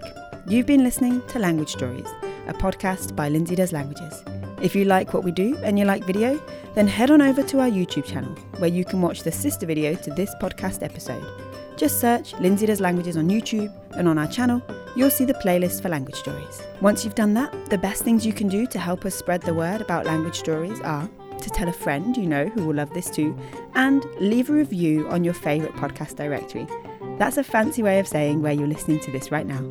You've 0.48 0.68
been 0.68 0.84
listening 0.84 1.26
to 1.30 1.40
Language 1.40 1.72
Stories, 1.72 2.08
a 2.48 2.54
podcast 2.54 3.16
by 3.16 3.30
Lindsay 3.30 3.56
Does 3.56 3.74
Languages. 3.74 4.24
If 4.62 4.76
you 4.76 4.86
like 4.86 5.14
what 5.14 5.24
we 5.24 5.32
do 5.32 5.58
and 5.64 5.80
you 5.80 5.86
like 5.86 6.06
video, 6.06 6.40
then 6.76 6.88
head 6.88 7.10
on 7.10 7.22
over 7.22 7.42
to 7.42 7.60
our 7.62 7.70
YouTube 7.70 8.06
channel 8.06 8.36
where 8.60 8.70
you 8.70 8.86
can 8.86 9.02
watch 9.02 9.24
the 9.24 9.32
sister 9.32 9.66
video 9.66 9.96
to 9.96 10.12
this 10.12 10.34
podcast 10.36 10.84
episode. 10.84 11.26
Just 11.78 12.00
search 12.00 12.34
Lindsay 12.36 12.68
Does 12.68 12.80
Languages 12.80 13.18
on 13.18 13.28
YouTube, 13.28 13.74
and 13.96 14.08
on 14.08 14.18
our 14.18 14.28
channel, 14.28 14.62
you'll 14.96 15.10
see 15.10 15.26
the 15.26 15.34
playlist 15.36 15.82
for 15.82 15.90
language 15.90 16.16
stories. 16.16 16.62
Once 16.82 17.04
you've 17.04 17.16
done 17.16 17.34
that, 17.34 17.70
the 17.70 17.78
best 17.78 18.04
things 18.04 18.26
you 18.26 18.34
can 18.34 18.48
do 18.48 18.66
to 18.68 18.80
help 18.80 19.06
us 19.06 19.16
spread 19.16 19.42
the 19.42 19.54
word 19.54 19.82
about 19.82 20.06
language 20.06 20.38
stories 20.38 20.80
are 20.82 21.10
to 21.42 21.50
tell 21.50 21.70
a 21.70 21.74
friend 21.74 22.16
you 22.16 22.26
know 22.26 22.48
who 22.48 22.66
will 22.66 22.76
love 22.76 22.94
this 22.94 23.10
too, 23.10 23.38
and 23.76 24.06
leave 24.20 24.50
a 24.50 24.54
review 24.54 25.08
on 25.10 25.24
your 25.24 25.34
favourite 25.34 25.76
podcast 25.76 26.16
directory. 26.16 26.68
That's 27.18 27.38
a 27.38 27.44
fancy 27.44 27.84
way 27.84 28.00
of 28.00 28.08
saying 28.08 28.42
where 28.42 28.54
you're 28.54 28.68
listening 28.68 29.00
to 29.02 29.12
this 29.12 29.32
right 29.32 29.46
now. 29.46 29.70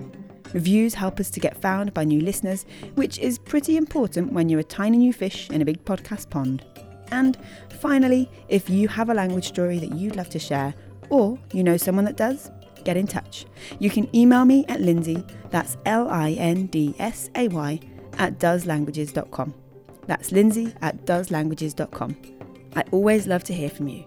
Reviews 0.53 0.95
help 0.95 1.19
us 1.19 1.31
to 1.31 1.41
get 1.41 1.61
found 1.61 1.93
by 1.93 2.05
new 2.05 2.21
listeners, 2.21 2.65
which 2.95 3.19
is 3.19 3.39
pretty 3.39 3.77
important 3.77 4.33
when 4.33 4.49
you're 4.49 4.61
a 4.61 4.65
tiny 4.65 4.99
new 4.99 5.13
fish 5.13 5.51
in 5.51 5.61
a 5.61 5.65
big 5.65 5.85
podcast 5.85 6.31
pond. 6.31 6.65
And 7.11 7.37
finally, 7.81 8.31
if 8.49 8.71
you 8.71 8.89
have 8.89 9.11
a 9.11 9.15
language 9.15 9.49
story 9.49 9.79
that 9.79 9.95
you'd 9.95 10.17
love 10.17 10.31
to 10.31 10.39
share, 10.39 10.75
or 11.11 11.39
you 11.53 11.65
know 11.65 11.77
someone 11.77 12.05
that 12.05 12.17
does, 12.17 12.51
get 12.85 12.97
in 12.97 13.07
touch. 13.07 13.47
You 13.79 13.91
can 13.91 14.15
email 14.15 14.45
me 14.45 14.65
at 14.69 14.81
Lindsay, 14.81 15.25
that's 15.51 15.77
L 15.87 16.09
I 16.09 16.33
N 16.33 16.67
D 16.67 16.95
S 16.99 17.31
A 17.35 17.49
Y, 17.49 17.81
at 18.19 18.39
doeslanguages.com. 18.39 19.55
That's 20.07 20.33
Lindsay 20.33 20.75
at 20.83 21.05
doeslanguages.com. 21.07 22.17
I 22.77 22.85
always 22.91 23.27
love 23.27 23.45
to 23.45 23.55
hear 23.55 23.71
from 23.71 23.89
you. 23.89 24.05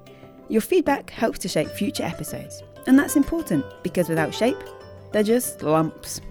Your 0.49 0.61
feedback 0.61 1.09
helps 1.09 1.39
to 1.39 1.47
shape 1.47 1.69
future 1.69 2.03
episodes, 2.03 2.63
and 2.85 2.97
that's 2.97 3.15
important 3.15 3.65
because 3.83 4.09
without 4.09 4.33
shape, 4.33 4.57
they're 5.11 5.23
just 5.23 5.61
lumps. 5.63 6.21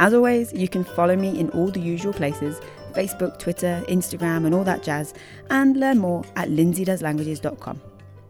As 0.00 0.14
always, 0.14 0.52
you 0.52 0.68
can 0.68 0.84
follow 0.84 1.16
me 1.16 1.38
in 1.38 1.50
all 1.50 1.68
the 1.68 1.80
usual 1.80 2.12
places 2.12 2.60
Facebook, 2.94 3.38
Twitter, 3.38 3.84
Instagram, 3.88 4.44
and 4.46 4.54
all 4.54 4.64
that 4.64 4.82
jazz, 4.82 5.14
and 5.50 5.78
learn 5.78 5.98
more 5.98 6.24
at 6.36 6.48
lindsaydoeslanguages.com. 6.48 7.80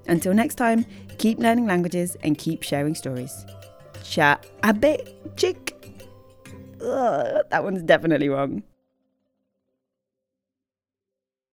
Until 0.08 0.34
next 0.34 0.56
time, 0.56 0.84
keep 1.18 1.38
learning 1.38 1.66
languages 1.66 2.16
and 2.22 2.36
keep 2.36 2.62
sharing 2.62 2.94
stories. 2.94 3.46
Cha 4.02 4.40
abe 4.64 5.06
chick. 5.36 5.74
Ugh, 6.80 7.42
that 7.50 7.62
one's 7.62 7.82
definitely 7.82 8.28
wrong. 8.28 8.62